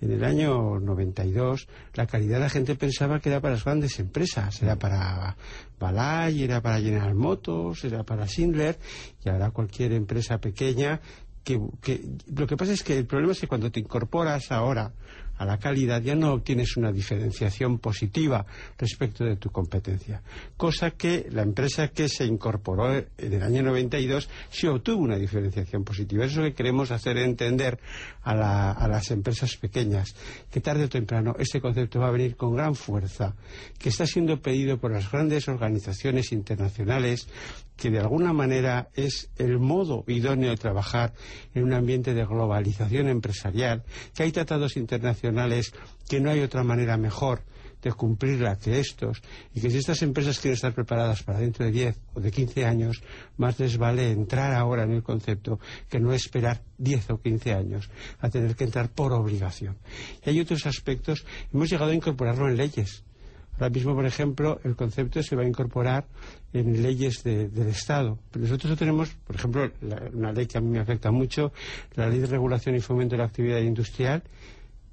En 0.01 0.11
el 0.13 0.25
año 0.25 0.81
92, 0.81 1.69
la 1.93 2.07
calidad 2.07 2.41
la 2.41 2.49
gente 2.49 2.75
pensaba 2.75 3.21
que 3.21 3.29
era 3.29 3.43
para 3.43 3.53
las 3.53 3.65
grandes 3.65 4.01
empresas, 4.01 4.63
era 4.63 4.77
para 4.77 5.37
Balay, 5.79 6.43
era 6.43 6.63
para 6.63 6.81
General 6.81 7.15
Motors, 7.15 7.85
era 7.85 8.03
para 8.03 8.27
Schindler, 8.27 8.79
y 9.23 9.29
ahora 9.29 9.51
cualquier 9.51 9.93
empresa 9.93 10.39
pequeña 10.39 11.03
que, 11.45 11.61
que, 11.81 12.03
lo 12.35 12.47
que 12.47 12.57
pasa 12.57 12.73
es 12.73 12.83
que 12.83 12.99
el 12.99 13.07
problema 13.07 13.33
es 13.33 13.41
que 13.41 13.47
cuando 13.47 13.71
te 13.71 13.81
incorporas 13.81 14.51
ahora 14.53 14.93
a 15.41 15.47
la 15.47 15.59
calidad 15.59 16.03
ya 16.03 16.15
no 16.15 16.35
obtienes 16.35 16.77
una 16.77 16.93
diferenciación 16.93 17.79
positiva 17.79 18.45
respecto 18.77 19.25
de 19.25 19.37
tu 19.37 19.51
competencia. 19.51 20.21
Cosa 20.55 20.91
que 20.91 21.29
la 21.31 21.41
empresa 21.41 21.89
que 21.89 22.11
se 22.11 22.27
incorporó 22.27 22.95
en 22.95 23.09
el 23.17 23.43
año 23.43 23.63
92 23.63 24.29
sí 24.51 24.67
obtuvo 24.67 25.03
una 25.03 25.17
diferenciación 25.17 25.83
positiva. 25.83 26.27
Eso 26.27 26.33
es 26.33 26.37
lo 26.37 26.45
que 26.45 26.55
queremos 26.55 26.91
hacer 26.91 27.17
entender 27.17 27.81
a, 28.23 28.73
a 28.73 28.87
las 28.87 29.11
empresas 29.11 29.57
pequeñas, 29.57 30.15
que 30.51 30.61
tarde 30.61 30.85
o 30.85 30.89
temprano 30.91 31.35
este 31.39 31.59
concepto 31.59 32.01
va 32.01 32.09
a 32.09 32.13
venir 32.13 32.37
con 32.37 32.55
gran 32.55 32.75
fuerza, 32.75 33.35
que 33.79 33.89
está 33.89 34.05
siendo 34.05 34.43
pedido 34.43 34.77
por 34.77 34.93
las 34.93 35.11
grandes 35.11 35.49
organizaciones 35.49 36.33
internacionales 36.33 37.29
que 37.79 37.91
de 37.91 37.99
alguna 37.99 38.35
manera 38.35 38.91
es 38.95 39.31
el 39.39 39.59
modo 39.59 40.05
idóneo 40.07 40.51
de 40.51 40.59
trabajar 40.59 41.15
en 41.55 41.65
un 41.65 41.73
ambiente 41.73 42.13
de 42.13 42.27
globalización 42.27 43.09
empresarial, 43.09 43.85
que 44.15 44.25
hay 44.25 44.33
tratados 44.33 44.77
internacionales 44.77 45.30
que 46.09 46.21
no 46.21 46.31
hay 46.31 46.41
otra 46.41 46.63
manera 46.65 46.97
mejor 46.97 47.43
de 47.83 47.93
cumplirla 47.93 48.59
que 48.59 48.79
estos, 48.79 49.23
y 49.55 49.61
que 49.61 49.71
si 49.71 49.79
estas 49.79 50.03
empresas 50.03 50.39
quieren 50.39 50.55
estar 50.55 50.75
preparadas 50.75 51.23
para 51.23 51.39
dentro 51.39 51.65
de 51.65 51.73
10 51.73 51.99
o 52.15 52.21
de 52.21 52.31
15 52.31 52.67
años, 52.67 53.03
más 53.39 53.59
les 53.59 53.79
vale 53.79 54.11
entrar 54.11 54.53
ahora 54.53 54.83
en 54.83 54.93
el 54.93 55.03
concepto 55.03 55.59
que 55.89 55.99
no 55.99 56.13
esperar 56.13 56.63
10 56.77 57.11
o 57.11 57.21
15 57.21 57.55
años 57.55 57.89
a 58.19 58.29
tener 58.29 58.55
que 58.55 58.65
entrar 58.65 58.91
por 58.91 59.13
obligación. 59.15 59.79
Y 60.25 60.31
hay 60.31 60.41
otros 60.41 60.67
aspectos, 60.67 61.25
hemos 61.55 61.71
llegado 61.71 61.91
a 61.91 61.95
incorporarlo 61.95 62.49
en 62.49 62.59
leyes 62.59 63.03
Ahora 63.61 63.75
mismo, 63.75 63.95
por 63.95 64.07
ejemplo, 64.07 64.59
el 64.65 64.75
concepto 64.75 65.23
se 65.23 65.37
va 65.37 65.43
a 65.43 65.47
incorporar 65.47 66.07
en 66.55 66.83
leyes 66.83 67.23
del 67.23 67.69
Estado. 67.69 68.19
Nosotros 68.35 68.79
tenemos, 68.79 69.11
por 69.27 69.37
ejemplo, 69.37 69.71
una 70.15 70.33
ley 70.33 70.47
que 70.47 70.57
a 70.57 70.63
mí 70.63 70.71
me 70.71 70.81
afecta 70.81 71.11
mucho, 71.11 71.53
la 71.95 72.09
Ley 72.09 72.21
de 72.21 72.27
Regulación 72.27 72.75
y 72.75 72.81
Fomento 72.81 73.17
de 73.17 73.19
la 73.19 73.27
Actividad 73.27 73.59
Industrial, 73.59 74.23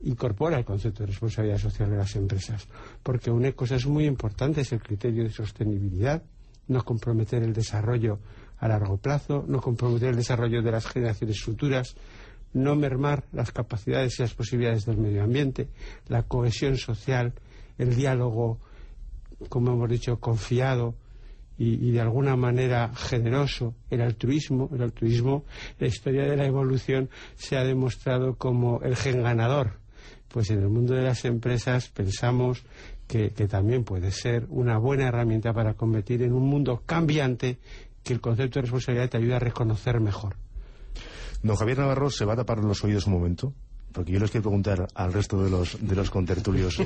incorpora 0.02 0.58
el 0.58 0.66
concepto 0.66 1.04
de 1.04 1.08
responsabilidad 1.08 1.58
social 1.58 1.90
de 1.90 1.98
las 1.98 2.16
empresas, 2.16 2.68
porque 3.04 3.32
une 3.32 3.54
cosas 3.54 3.86
muy 3.86 4.06
importantes, 4.06 4.72
el 4.72 4.82
criterio 4.82 5.24
de 5.24 5.32
sostenibilidad, 5.32 6.24
no 6.68 6.84
comprometer 6.84 7.44
el 7.44 7.54
desarrollo 7.54 8.20
a 8.60 8.68
largo 8.68 8.98
plazo, 8.98 9.46
no 9.48 9.62
comprometer 9.62 10.10
el 10.10 10.18
desarrollo 10.18 10.62
de 10.62 10.72
las 10.72 10.88
generaciones 10.88 11.42
futuras, 11.42 11.96
no 12.54 12.76
mermar 12.76 13.26
las 13.32 13.52
capacidades 13.52 14.20
y 14.20 14.24
las 14.24 14.34
posibilidades 14.34 14.86
del 14.86 14.98
medio 14.98 15.24
ambiente, 15.24 15.70
la 16.08 16.24
cohesión 16.24 16.78
social, 16.78 17.34
el 17.78 17.96
diálogo, 17.96 18.60
como 19.50 19.74
hemos 19.74 19.90
dicho, 19.90 20.20
confiado 20.20 20.96
y, 21.60 21.92
de 21.92 22.02
alguna 22.02 22.36
manera 22.36 22.92
generoso, 22.96 23.74
el 23.90 24.02
altruismo, 24.02 24.70
el 24.74 24.84
altruismo, 24.84 25.44
la 25.80 25.88
historia 25.88 26.24
de 26.24 26.38
la 26.38 26.46
evolución 26.46 27.10
se 27.36 27.58
ha 27.58 27.64
demostrado 27.64 28.36
como 28.36 28.82
el 28.84 28.96
gen 28.96 29.24
ganador. 29.24 29.87
Pues 30.30 30.50
en 30.50 30.60
el 30.60 30.70
mundo 30.70 30.94
de 30.94 31.04
las 31.04 31.26
empresas 31.26 31.90
pensamos 31.90 32.64
que, 33.08 33.32
que 33.32 33.48
también 33.48 33.84
puede 33.84 34.12
ser 34.12 34.46
una 34.50 34.78
buena 34.78 35.08
herramienta 35.08 35.54
para 35.54 35.74
competir 35.74 36.22
en 36.22 36.34
un 36.34 36.44
mundo 36.48 36.84
cambiante 36.86 37.58
que 38.04 38.14
el 38.14 38.22
concepto 38.22 38.60
de 38.60 38.64
responsabilidad 38.64 39.10
te 39.10 39.18
ayuda 39.18 39.38
a 39.38 39.40
reconocer 39.40 40.00
mejor. 40.00 40.36
Don 41.44 41.56
Javier 41.56 41.80
Navarro 41.80 42.10
se 42.10 42.26
va 42.26 42.34
a 42.34 42.38
tapar 42.38 42.60
los 42.60 42.84
oídos 42.84 43.06
un 43.08 43.14
momento 43.14 43.54
porque 43.98 44.12
yo 44.12 44.20
les 44.20 44.30
quiero 44.30 44.44
preguntar 44.44 44.88
al 44.94 45.12
resto 45.12 45.44
de 45.44 45.50
los, 45.50 45.76
de 45.82 45.96
los 45.96 46.12
contertulios. 46.12 46.78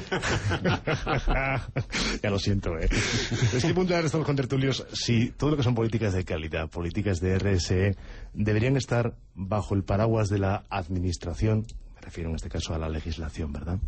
ya 2.24 2.30
lo 2.30 2.40
siento, 2.40 2.78
¿eh? 2.78 2.88
Les 2.90 3.60
quiero 3.60 3.76
preguntar 3.76 3.98
al 3.98 4.04
resto 4.04 4.18
de 4.18 4.22
los 4.22 4.28
contertulios 4.28 4.86
si 4.94 5.32
todo 5.32 5.50
lo 5.52 5.58
que 5.58 5.64
son 5.64 5.76
políticas 5.76 6.14
de 6.14 6.24
calidad, 6.24 6.70
políticas 6.70 7.20
de 7.20 7.38
RSE, 7.38 7.98
deberían 8.34 8.78
estar 8.78 9.18
bajo 9.36 9.76
el 9.76 9.84
paraguas 9.84 10.30
de 10.30 10.40
la 10.40 10.64
administración, 10.70 11.66
refiero 12.02 12.30
en 12.30 12.36
este 12.36 12.50
caso 12.50 12.74
a 12.74 12.78
la 12.78 12.90
legislación, 12.90 13.54
¿verdad? 13.54 13.80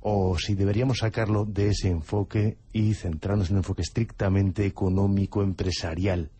O 0.00 0.36
si 0.38 0.54
deberíamos 0.54 0.98
sacarlo 0.98 1.44
de 1.44 1.68
ese 1.68 1.88
enfoque 1.88 2.56
y 2.72 2.94
centrarnos 2.94 3.50
en 3.50 3.56
un 3.56 3.58
enfoque 3.58 3.82
estrictamente 3.82 4.66
económico, 4.66 5.42
empresarial. 5.42 6.30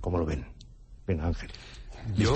¿Cómo 0.00 0.18
lo 0.18 0.26
ven? 0.26 0.46
Venga, 1.06 1.26
Ángel. 1.26 1.50
Yo, 2.16 2.34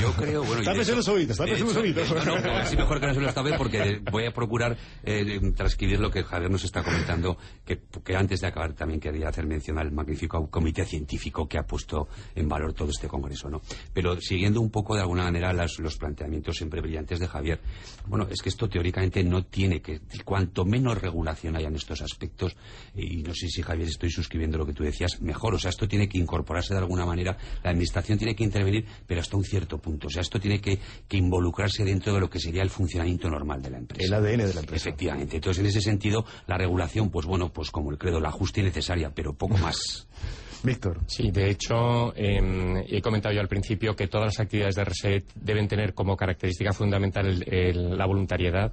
yo 0.00 0.12
creo, 0.12 0.44
bueno... 0.44 0.60
Está 0.60 0.72
en 0.72 0.96
los 0.96 1.08
oídos, 1.08 1.38
está 1.38 1.44
en 1.44 1.60
los 1.60 1.76
oídos. 1.76 2.26
No, 2.26 2.38
no, 2.38 2.50
así 2.52 2.76
mejor 2.76 3.00
que 3.00 3.06
no 3.06 3.14
se 3.14 3.20
lo 3.20 3.28
esta 3.28 3.42
vez 3.42 3.54
porque 3.56 4.00
voy 4.10 4.26
a 4.26 4.32
procurar 4.32 4.76
eh, 5.02 5.40
transcribir 5.56 6.00
lo 6.00 6.10
que 6.10 6.22
Javier 6.24 6.50
nos 6.50 6.64
está 6.64 6.82
comentando, 6.82 7.36
que, 7.64 7.80
que, 8.04 8.16
antes 8.16 8.40
de 8.40 8.46
acabar 8.46 8.72
también 8.74 9.00
quería 9.00 9.28
hacer 9.28 9.46
mención 9.46 9.78
al 9.78 9.92
magnífico 9.92 10.48
comité 10.50 10.84
científico 10.84 11.48
que 11.48 11.58
ha 11.58 11.62
puesto 11.62 12.08
en 12.34 12.48
valor 12.48 12.72
todo 12.72 12.90
este 12.90 13.08
congreso, 13.08 13.48
¿no? 13.48 13.60
Pero 13.92 14.20
siguiendo 14.20 14.60
un 14.60 14.70
poco 14.70 14.94
de 14.94 15.02
alguna 15.02 15.24
manera 15.24 15.52
las, 15.52 15.78
los 15.78 15.96
planteamientos 15.96 16.56
siempre 16.56 16.80
brillantes 16.80 17.20
de 17.20 17.28
Javier, 17.28 17.60
bueno, 18.06 18.26
es 18.30 18.42
que 18.42 18.48
esto 18.48 18.68
teóricamente 18.68 19.22
no 19.22 19.44
tiene 19.44 19.80
que, 19.80 20.00
cuanto 20.24 20.64
menos 20.64 21.00
regulación 21.00 21.56
haya 21.56 21.68
en 21.68 21.76
estos 21.76 22.02
aspectos, 22.02 22.56
y 22.94 23.22
no 23.22 23.34
sé 23.34 23.48
si 23.48 23.62
Javier 23.62 23.88
estoy 23.88 24.10
suscribiendo 24.10 24.58
lo 24.58 24.66
que 24.66 24.72
tú 24.72 24.82
decías, 24.82 25.20
mejor, 25.20 25.54
o 25.54 25.58
sea, 25.58 25.70
esto 25.70 25.88
tiene 25.88 26.08
que 26.08 26.18
incorporarse 26.18 26.74
de 26.74 26.80
alguna 26.80 27.06
manera, 27.06 27.36
la 27.62 27.70
administración 27.70 28.18
tiene 28.18 28.34
que 28.34 28.44
intervenir 28.44 28.86
pero 29.06 29.20
hasta 29.20 29.36
un 29.36 29.44
cierto 29.44 29.78
punto. 29.78 30.08
O 30.08 30.10
sea, 30.10 30.22
esto 30.22 30.38
tiene 30.38 30.60
que, 30.60 30.78
involucrarse 31.10 31.84
dentro 31.84 32.12
de 32.14 32.20
lo 32.20 32.28
que 32.28 32.40
sería 32.40 32.62
el 32.62 32.70
funcionamiento 32.70 33.28
normal 33.30 33.62
de 33.62 33.70
la 33.70 33.78
empresa. 33.78 34.04
El 34.04 34.14
ADN 34.14 34.46
de 34.46 34.54
la 34.54 34.60
empresa. 34.60 34.88
Efectivamente. 34.88 35.36
Entonces, 35.36 35.60
en 35.60 35.66
ese 35.66 35.80
sentido, 35.80 36.24
la 36.46 36.58
regulación, 36.58 37.10
pues 37.10 37.26
bueno, 37.26 37.52
pues 37.52 37.70
como 37.70 37.90
el 37.90 37.98
credo, 37.98 38.20
la 38.20 38.30
justa 38.30 38.60
y 38.60 38.64
necesaria, 38.64 39.10
pero 39.14 39.34
poco 39.34 39.56
más. 39.58 40.08
Víctor. 40.64 41.00
Sí, 41.06 41.30
de 41.30 41.50
hecho, 41.50 42.16
em, 42.16 42.78
he 42.88 43.02
comentado 43.02 43.34
yo 43.34 43.40
al 43.40 43.48
principio 43.48 43.94
que 43.94 44.08
todas 44.08 44.26
las 44.26 44.40
actividades 44.40 44.74
de 44.74 44.84
RSET 44.84 45.24
deben 45.34 45.68
tener 45.68 45.92
como 45.92 46.16
característica 46.16 46.72
fundamental 46.72 47.44
la 47.46 48.06
voluntariedad. 48.06 48.72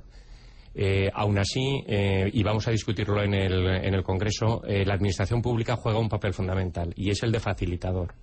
Eh, 0.73 1.10
aún 1.13 1.38
así, 1.38 1.84
eh, 1.86 2.29
y 2.31 2.43
vamos 2.43 2.67
a 2.67 2.71
discutirlo 2.71 3.21
en 3.21 3.34
el, 3.34 3.67
en 3.67 3.93
el 3.93 4.03
Congreso, 4.03 4.63
eh, 4.65 4.86
la 4.86 4.93
Administración 4.93 5.41
Pública 5.41 5.75
juega 5.75 5.99
un 5.99 6.07
papel 6.07 6.34
fundamental 6.34 6.93
y 6.95 7.10
es 7.10 7.21
el 7.23 7.31
de 7.31 7.41
facilitador. 7.41 8.13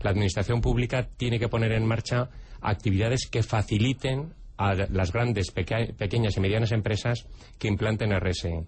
La 0.00 0.10
Administración 0.10 0.60
Pública 0.60 1.08
tiene 1.16 1.38
que 1.38 1.48
poner 1.48 1.72
en 1.72 1.86
marcha 1.86 2.28
actividades 2.60 3.28
que 3.30 3.42
faciliten 3.42 4.34
a 4.56 4.74
las 4.74 5.12
grandes, 5.12 5.50
pequeñas 5.50 6.36
y 6.36 6.40
medianas 6.40 6.72
empresas 6.72 7.26
que 7.58 7.68
implanten 7.68 8.12
RSE. 8.18 8.64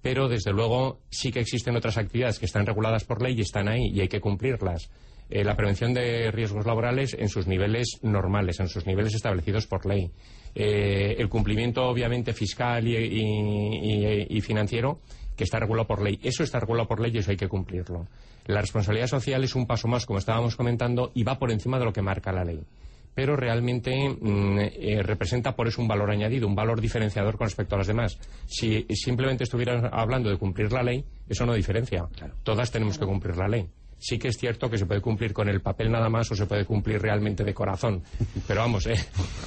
Pero, 0.00 0.28
desde 0.28 0.52
luego, 0.52 1.00
sí 1.10 1.32
que 1.32 1.40
existen 1.40 1.76
otras 1.76 1.98
actividades 1.98 2.38
que 2.38 2.46
están 2.46 2.66
reguladas 2.66 3.04
por 3.04 3.22
ley 3.22 3.34
y 3.36 3.42
están 3.42 3.68
ahí 3.68 3.90
y 3.92 4.00
hay 4.00 4.08
que 4.08 4.20
cumplirlas. 4.20 4.90
La 5.30 5.56
prevención 5.56 5.92
de 5.92 6.30
riesgos 6.30 6.64
laborales 6.64 7.14
en 7.18 7.28
sus 7.28 7.46
niveles 7.46 7.98
normales, 8.02 8.60
en 8.60 8.68
sus 8.68 8.86
niveles 8.86 9.14
establecidos 9.14 9.66
por 9.66 9.84
ley. 9.84 10.10
Eh, 10.54 11.16
el 11.18 11.28
cumplimiento 11.28 11.84
obviamente 11.84 12.32
fiscal 12.32 12.86
y, 12.86 14.40
financiero 14.40 15.00
que 15.36 15.44
está 15.44 15.58
regulado 15.60 15.86
por 15.86 16.02
ley. 16.02 16.18
Eso 16.22 16.42
está 16.42 16.58
regulado 16.58 16.88
por 16.88 17.00
ley 17.00 17.12
y 17.14 17.18
eso 17.18 17.30
hay 17.30 17.36
que 17.36 17.48
cumplirlo. 17.48 18.08
La 18.46 18.60
responsabilidad 18.60 19.06
social 19.06 19.44
es 19.44 19.54
un 19.54 19.66
paso 19.66 19.86
más, 19.86 20.06
como 20.06 20.18
estábamos 20.18 20.56
comentando, 20.56 21.12
y 21.14 21.22
va 21.22 21.38
por 21.38 21.52
encima 21.52 21.78
de 21.78 21.84
lo 21.84 21.92
que 21.92 22.02
marca 22.02 22.32
la 22.32 22.44
ley. 22.44 22.60
Pero 23.14 23.36
realmente 23.36 24.08
mm, 24.08 24.58
eh, 24.58 25.02
representa 25.02 25.54
por 25.54 25.68
eso 25.68 25.82
un 25.82 25.88
valor 25.88 26.10
añadido, 26.10 26.48
un 26.48 26.54
valor 26.54 26.80
diferenciador 26.80 27.36
con 27.36 27.46
respecto 27.46 27.74
a 27.74 27.78
las 27.78 27.86
demás. 27.86 28.18
Si 28.46 28.86
simplemente 28.90 29.44
estuvieran 29.44 29.88
hablando 29.92 30.30
de 30.30 30.38
cumplir 30.38 30.72
la 30.72 30.82
ley, 30.82 31.04
eso 31.28 31.44
no 31.46 31.54
diferencia. 31.54 32.08
Todas 32.42 32.70
tenemos 32.72 32.98
que 32.98 33.06
cumplir 33.06 33.36
la 33.36 33.48
ley 33.48 33.68
sí 33.98 34.18
que 34.18 34.28
es 34.28 34.36
cierto 34.36 34.70
que 34.70 34.78
se 34.78 34.86
puede 34.86 35.00
cumplir 35.00 35.32
con 35.32 35.48
el 35.48 35.60
papel 35.60 35.90
nada 35.90 36.08
más 36.08 36.30
o 36.30 36.34
se 36.34 36.46
puede 36.46 36.64
cumplir 36.64 37.00
realmente 37.00 37.44
de 37.44 37.54
corazón. 37.54 38.02
Pero 38.46 38.60
vamos, 38.60 38.86
eh, 38.86 38.96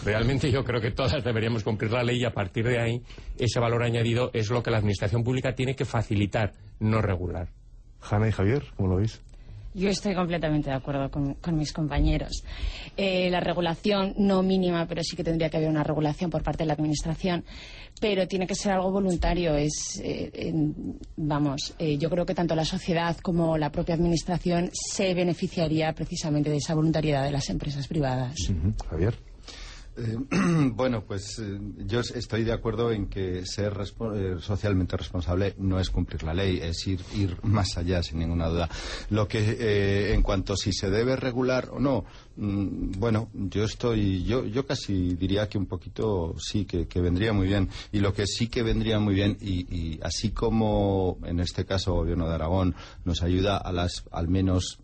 realmente 0.04 0.52
yo 0.52 0.64
creo 0.64 0.82
que 0.82 0.92
todas 0.92 1.24
deberíamos 1.24 1.64
cumplir 1.64 1.92
la 1.92 2.04
ley 2.04 2.20
y 2.22 2.26
a 2.26 2.34
partir 2.34 2.66
de 2.66 2.80
ahí 2.80 3.02
ese 3.38 3.60
valor 3.60 3.84
añadido 3.84 4.32
es 4.34 4.50
lo 4.50 4.62
que 4.62 4.72
la 4.72 4.78
Administración 4.78 5.24
Pública 5.24 5.54
tiene 5.54 5.76
que 5.76 5.86
facilitar, 5.86 6.54
no 6.80 7.02
regular. 7.02 7.50
Hanna 8.02 8.28
y 8.28 8.32
Javier, 8.32 8.64
¿cómo 8.76 8.90
lo 8.90 8.96
veis? 8.98 9.22
Yo 9.74 9.90
estoy 9.90 10.14
completamente 10.14 10.70
de 10.70 10.76
acuerdo 10.76 11.10
con, 11.10 11.58
mis 11.58 11.72
compañeros. 11.72 12.44
Eh, 12.98 13.30
la 13.30 13.40
regulación, 13.40 14.14
no 14.18 14.44
mínima, 14.44 14.86
pero 14.88 15.02
sí 15.04 15.16
que 15.16 15.24
tendría 15.24 15.50
que 15.50 15.58
haber 15.58 15.70
una 15.70 15.84
regulación 15.84 16.30
por 16.30 16.44
parte 16.44 16.64
de 16.64 16.68
la 16.68 16.74
Administración, 16.74 17.46
pero 18.00 18.28
tiene 18.28 18.48
que 18.48 18.56
ser 18.56 18.74
algo 18.74 18.92
voluntario. 18.92 19.56
Es, 19.56 20.02
eh, 20.04 20.54
vamos, 21.16 21.74
eh, 21.80 21.98
yo 21.98 22.10
creo 22.10 22.26
que 22.26 22.36
tanto 22.36 22.56
la 22.56 22.66
sociedad 22.66 23.16
como 23.18 23.58
la 23.58 23.72
propia 23.72 23.96
Administración 23.96 24.70
se 24.74 25.14
beneficiaría 25.14 25.94
precisamente 25.94 26.50
de 26.50 26.58
esa 26.58 26.76
voluntariedad 26.76 27.24
de 27.24 27.32
las 27.32 27.50
empresas 27.50 27.88
privadas. 27.88 28.36
Javier. 28.90 29.31
Eh, 30.02 30.18
bueno, 30.74 31.04
pues 31.06 31.40
eh, 31.40 31.60
yo 31.86 32.00
estoy 32.00 32.44
de 32.44 32.54
acuerdo 32.54 32.92
en 32.92 33.08
que 33.08 33.46
ser 33.46 33.74
eh, 34.16 34.36
socialmente 34.40 34.98
responsable 34.98 35.54
no 35.60 35.80
es 35.80 35.90
cumplir 35.90 36.24
la 36.24 36.34
ley, 36.34 36.60
es 36.62 36.88
ir, 36.88 37.02
ir 37.16 37.38
más 37.44 37.78
allá, 37.78 38.02
sin 38.02 38.20
ninguna 38.20 38.48
duda. 38.48 38.70
Lo 39.10 39.28
que, 39.28 40.14
en 40.14 40.22
cuanto 40.24 40.54
a 40.54 40.58
si 40.58 40.74
se 40.74 40.90
debe 40.90 41.16
regular 41.16 41.70
o 41.72 41.80
no, 41.80 42.06
mm, 42.38 42.94
bueno, 42.98 43.30
yo 43.34 43.64
estoy, 43.64 44.24
yo, 44.24 44.46
yo 44.46 44.66
casi 44.66 45.16
diría 45.16 45.48
que 45.48 45.58
un 45.58 45.68
poquito 45.68 46.36
sí, 46.40 46.66
que, 46.66 47.02
vendría 47.02 47.34
muy 47.34 47.48
bien. 47.48 47.70
Y 47.92 48.00
lo 48.00 48.14
que 48.14 48.26
sí 48.26 48.48
que 48.48 48.64
vendría 48.64 49.00
muy 49.00 49.16
bien, 49.16 49.38
y, 49.40 50.00
así 50.04 50.32
como 50.32 51.18
en 51.24 51.40
este 51.40 51.66
caso 51.66 51.92
el 51.92 51.98
Gobierno 52.02 52.28
de 52.28 52.36
Aragón 52.36 52.76
nos 53.06 53.22
ayuda 53.22 53.58
a 53.58 53.72
las, 53.72 54.06
al 54.12 54.28
menos, 54.28 54.80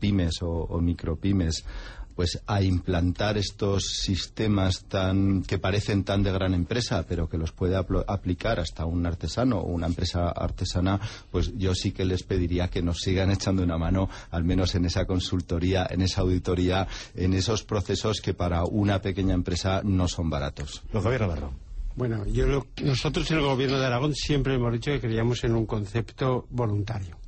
pymes 0.00 0.42
o, 0.42 0.48
o 0.48 0.80
micropymes, 0.80 1.64
pues 2.14 2.40
a 2.46 2.62
implantar 2.62 3.38
estos 3.38 3.84
sistemas 3.84 4.84
tan 4.84 5.42
que 5.42 5.58
parecen 5.58 6.04
tan 6.04 6.22
de 6.22 6.32
gran 6.32 6.54
empresa, 6.54 7.04
pero 7.08 7.28
que 7.28 7.38
los 7.38 7.52
puede 7.52 7.76
aplicar 7.76 8.60
hasta 8.60 8.84
un 8.84 9.06
artesano 9.06 9.58
o 9.58 9.70
una 9.70 9.86
empresa 9.86 10.28
artesana, 10.30 11.00
pues 11.30 11.52
yo 11.56 11.74
sí 11.74 11.92
que 11.92 12.04
les 12.04 12.22
pediría 12.22 12.68
que 12.68 12.82
nos 12.82 12.98
sigan 12.98 13.30
echando 13.30 13.62
una 13.62 13.78
mano, 13.78 14.08
al 14.30 14.44
menos 14.44 14.74
en 14.74 14.84
esa 14.84 15.04
consultoría, 15.04 15.86
en 15.90 16.02
esa 16.02 16.22
auditoría, 16.22 16.86
en 17.14 17.34
esos 17.34 17.64
procesos 17.64 18.20
que 18.20 18.34
para 18.34 18.64
una 18.64 19.00
pequeña 19.00 19.34
empresa 19.34 19.80
no 19.84 20.08
son 20.08 20.30
baratos. 20.30 20.82
Los 20.92 21.02
gobiernos 21.02 21.38
Bueno, 21.96 22.26
yo 22.26 22.66
nosotros 22.82 23.30
en 23.30 23.38
el 23.38 23.44
gobierno 23.44 23.78
de 23.78 23.86
Aragón 23.86 24.14
siempre 24.14 24.54
hemos 24.54 24.72
dicho 24.72 24.90
que 24.92 25.00
creíamos 25.00 25.44
en 25.44 25.54
un 25.54 25.66
concepto 25.66 26.46
voluntario. 26.50 27.21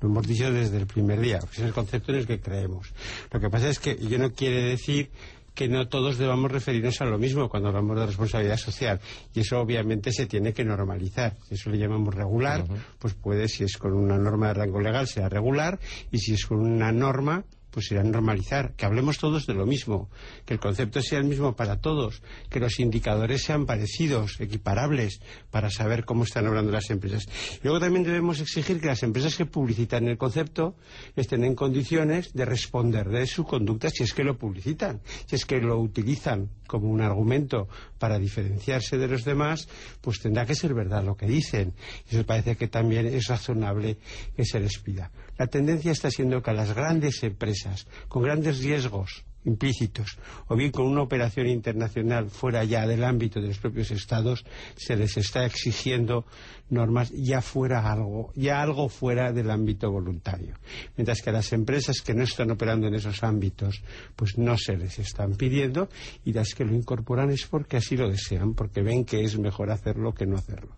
Lo 0.00 0.08
hemos 0.08 0.26
dicho 0.26 0.52
desde 0.52 0.76
el 0.76 0.86
primer 0.86 1.20
día, 1.20 1.40
es 1.52 1.58
el 1.58 1.72
concepto 1.72 2.12
en 2.12 2.18
el 2.18 2.26
que 2.26 2.40
creemos. 2.40 2.92
Lo 3.32 3.40
que 3.40 3.50
pasa 3.50 3.68
es 3.68 3.78
que 3.78 3.96
yo 3.96 4.18
no 4.18 4.32
quiere 4.32 4.62
decir 4.62 5.10
que 5.58 5.68
no 5.68 5.88
todos 5.88 6.18
debamos 6.18 6.52
referirnos 6.52 7.00
a 7.00 7.04
lo 7.04 7.18
mismo 7.18 7.48
cuando 7.48 7.70
hablamos 7.70 7.98
de 7.98 8.06
responsabilidad 8.06 8.58
social. 8.58 9.00
Y 9.34 9.40
eso 9.40 9.58
obviamente 9.58 10.12
se 10.12 10.26
tiene 10.26 10.52
que 10.52 10.64
normalizar. 10.64 11.36
Eso 11.50 11.68
le 11.70 11.78
llamamos 11.78 12.14
regular, 12.14 12.64
pues 13.00 13.14
puede, 13.14 13.48
si 13.48 13.64
es 13.64 13.76
con 13.76 13.92
una 13.92 14.16
norma 14.16 14.46
de 14.48 14.54
rango 14.54 14.80
legal, 14.80 15.08
sea 15.08 15.28
regular, 15.28 15.80
y 16.12 16.18
si 16.18 16.34
es 16.34 16.46
con 16.46 16.60
una 16.60 16.92
norma, 16.92 17.44
pues 17.70 17.90
irá 17.90 18.00
a 18.00 18.04
normalizar, 18.04 18.74
que 18.74 18.86
hablemos 18.86 19.18
todos 19.18 19.46
de 19.46 19.54
lo 19.54 19.66
mismo, 19.66 20.10
que 20.44 20.54
el 20.54 20.60
concepto 20.60 21.02
sea 21.02 21.18
el 21.18 21.24
mismo 21.24 21.54
para 21.54 21.80
todos, 21.80 22.22
que 22.48 22.60
los 22.60 22.80
indicadores 22.80 23.42
sean 23.42 23.66
parecidos, 23.66 24.40
equiparables, 24.40 25.20
para 25.50 25.70
saber 25.70 26.04
cómo 26.04 26.24
están 26.24 26.46
hablando 26.46 26.72
las 26.72 26.90
empresas. 26.90 27.26
luego 27.62 27.80
también 27.80 28.04
debemos 28.04 28.40
exigir 28.40 28.80
que 28.80 28.86
las 28.86 29.02
empresas 29.02 29.36
que 29.36 29.46
publicitan 29.46 30.08
el 30.08 30.18
concepto 30.18 30.76
estén 31.16 31.44
en 31.44 31.54
condiciones 31.54 32.32
de 32.32 32.44
responder 32.44 33.08
de 33.08 33.26
su 33.26 33.44
conducta 33.44 33.90
si 33.90 34.02
es 34.02 34.12
que 34.12 34.24
lo 34.24 34.38
publicitan, 34.38 35.00
si 35.26 35.36
es 35.36 35.44
que 35.44 35.60
lo 35.60 35.78
utilizan 35.78 36.50
como 36.66 36.88
un 36.88 37.00
argumento 37.00 37.68
para 37.98 38.18
diferenciarse 38.18 38.98
de 38.98 39.08
los 39.08 39.24
demás, 39.24 39.68
pues 40.00 40.20
tendrá 40.20 40.46
que 40.46 40.54
ser 40.54 40.74
verdad 40.74 41.04
lo 41.04 41.16
que 41.16 41.26
dicen. 41.26 41.74
Y 42.10 42.14
eso 42.14 42.26
parece 42.26 42.56
que 42.56 42.68
también 42.68 43.06
es 43.06 43.26
razonable 43.26 43.98
que 44.36 44.44
se 44.44 44.60
les 44.60 44.78
pida. 44.78 45.10
La 45.38 45.46
tendencia 45.46 45.92
está 45.92 46.10
siendo 46.10 46.42
que 46.42 46.50
a 46.50 46.54
las 46.54 46.74
grandes 46.74 47.22
empresas, 47.22 47.86
con 48.08 48.22
grandes 48.22 48.58
riesgos 48.58 49.24
implícitos, 49.44 50.18
o 50.48 50.56
bien 50.56 50.70
con 50.70 50.86
una 50.86 51.02
operación 51.02 51.46
internacional 51.46 52.28
fuera 52.28 52.64
ya 52.64 52.86
del 52.86 53.04
ámbito 53.04 53.40
de 53.40 53.48
los 53.48 53.58
propios 53.58 53.90
estados, 53.90 54.44
se 54.76 54.96
les 54.96 55.16
está 55.16 55.46
exigiendo 55.46 56.26
normas 56.70 57.10
ya 57.14 57.40
fuera 57.40 57.90
algo, 57.90 58.32
ya 58.34 58.60
algo 58.60 58.88
fuera 58.88 59.32
del 59.32 59.50
ámbito 59.50 59.90
voluntario. 59.90 60.56
Mientras 60.96 61.22
que 61.22 61.30
a 61.30 61.34
las 61.34 61.52
empresas 61.52 62.02
que 62.02 62.14
no 62.14 62.24
están 62.24 62.50
operando 62.50 62.88
en 62.88 62.94
esos 62.94 63.22
ámbitos, 63.22 63.82
pues 64.16 64.36
no 64.36 64.58
se 64.58 64.76
les 64.76 64.98
están 64.98 65.34
pidiendo, 65.34 65.88
y 66.24 66.32
las 66.32 66.54
que 66.54 66.64
lo 66.64 66.74
incorporan 66.74 67.30
es 67.30 67.46
porque 67.46 67.78
así 67.78 67.96
lo 67.96 68.10
desean, 68.10 68.54
porque 68.54 68.82
ven 68.82 69.04
que 69.04 69.22
es 69.22 69.38
mejor 69.38 69.70
hacerlo 69.70 70.12
que 70.12 70.26
no 70.26 70.36
hacerlo. 70.36 70.74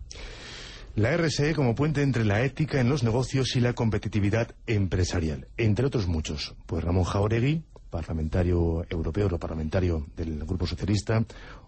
La 0.95 1.15
RSE 1.15 1.55
como 1.55 1.73
puente 1.73 2.01
entre 2.01 2.25
la 2.25 2.43
ética 2.43 2.81
en 2.81 2.89
los 2.89 3.01
negocios 3.01 3.55
y 3.55 3.61
la 3.61 3.71
competitividad 3.71 4.55
empresarial, 4.67 5.47
entre 5.55 5.85
otros 5.85 6.07
muchos. 6.07 6.53
Pues 6.65 6.83
Ramón 6.83 7.05
Jauregui, 7.05 7.63
parlamentario 7.89 8.85
europeo, 8.89 9.29
parlamentario 9.39 10.05
del 10.17 10.43
Grupo 10.43 10.67
Socialista, 10.67 11.23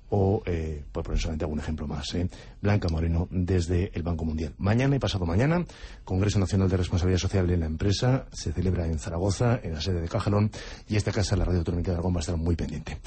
o, 0.09 0.43
eh, 0.45 0.83
poner 0.91 1.17
solamente 1.17 1.45
algún 1.45 1.59
ejemplo 1.59 1.87
más, 1.87 2.13
¿eh? 2.15 2.29
Blanca 2.61 2.89
Moreno 2.89 3.29
desde 3.31 3.91
el 3.95 4.03
Banco 4.03 4.25
Mundial. 4.25 4.53
Mañana 4.57 4.97
y 4.97 4.99
pasado 4.99 5.25
mañana, 5.25 5.65
Congreso 6.03 6.37
Nacional 6.37 6.69
de 6.69 6.77
Responsabilidad 6.77 7.19
Social 7.19 7.49
en 7.49 7.61
la 7.61 7.65
Empresa, 7.65 8.27
se 8.31 8.51
celebra 8.51 8.85
en 8.85 8.99
Zaragoza, 8.99 9.59
en 9.63 9.73
la 9.73 9.81
sede 9.81 10.01
de 10.01 10.09
Cajalón, 10.09 10.51
y 10.87 10.97
esta 10.97 11.13
casa, 11.13 11.37
la 11.37 11.45
Radio 11.45 11.59
Autonómica 11.59 11.91
de 11.91 11.95
Aragón, 11.95 12.13
va 12.13 12.17
a 12.17 12.19
estar 12.19 12.37
muy 12.37 12.55
pendiente. 12.55 12.99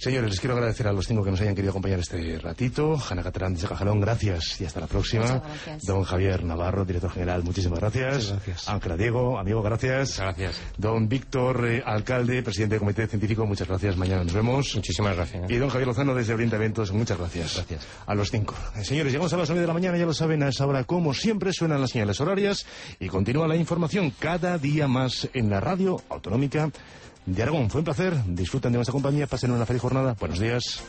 Señores, 0.00 0.30
les 0.30 0.40
quiero 0.40 0.54
agradecer 0.54 0.88
a 0.88 0.94
los 0.94 1.06
cinco 1.06 1.22
que 1.22 1.30
nos 1.30 1.42
hayan 1.42 1.54
querido 1.54 1.72
acompañar 1.72 1.98
este 1.98 2.38
ratito. 2.38 2.96
Hanna 2.96 3.22
Caterán 3.22 3.52
de 3.52 3.68
Cajalón, 3.68 4.00
gracias 4.00 4.58
y 4.58 4.64
hasta 4.64 4.80
la 4.80 4.86
próxima. 4.86 5.42
Don 5.82 6.04
Javier 6.04 6.42
Navarro, 6.42 6.86
director 6.86 7.10
general, 7.10 7.42
muchísimas 7.42 7.80
gracias. 7.80 8.30
gracias. 8.30 8.66
Ángela 8.70 8.96
Diego, 8.96 9.38
amigo, 9.38 9.60
gracias. 9.60 10.18
gracias. 10.18 10.58
Don 10.78 11.06
Víctor, 11.06 11.66
eh, 11.68 11.82
alcalde, 11.84 12.42
presidente 12.42 12.76
del 12.76 12.80
Comité 12.80 13.06
Científico, 13.08 13.44
muchas 13.44 13.68
gracias. 13.68 13.98
Mañana 13.98 14.24
nos 14.24 14.32
vemos. 14.32 14.74
Muchísimas 14.74 15.14
gracias. 15.14 15.50
Y 15.50 15.56
don 15.56 15.68
Javier 15.68 15.88
Lozano 15.88 16.14
desde 16.14 16.32
Orientamientos, 16.32 16.92
muchas 16.92 17.18
gracias. 17.18 17.56
Gracias. 17.56 17.86
A 18.06 18.14
los 18.14 18.30
cinco. 18.30 18.54
Eh, 18.76 18.84
Señores, 18.84 19.12
llegamos 19.12 19.34
a 19.34 19.36
las 19.36 19.50
nueve 19.50 19.60
de 19.60 19.66
la 19.66 19.74
mañana, 19.74 19.98
ya 19.98 20.06
lo 20.06 20.14
saben, 20.14 20.42
a 20.42 20.48
esa 20.48 20.66
hora, 20.66 20.84
como 20.84 21.12
siempre, 21.12 21.52
suenan 21.52 21.78
las 21.78 21.90
señales 21.90 22.18
horarias 22.22 22.64
y 22.98 23.08
continúa 23.08 23.46
la 23.46 23.56
información 23.56 24.14
cada 24.18 24.56
día 24.56 24.88
más 24.88 25.28
en 25.34 25.50
la 25.50 25.60
radio 25.60 26.02
autonómica 26.08 26.70
de 27.26 27.42
Aragón. 27.42 27.70
Fue 27.70 27.80
un 27.80 27.84
placer, 27.84 28.14
disfruten 28.26 28.72
de 28.72 28.78
nuestra 28.78 28.92
compañía, 28.92 29.26
pasen 29.26 29.50
una 29.50 29.66
feliz 29.66 29.82
jornada. 29.82 30.16
Buenos 30.18 30.38
días. 30.38 30.82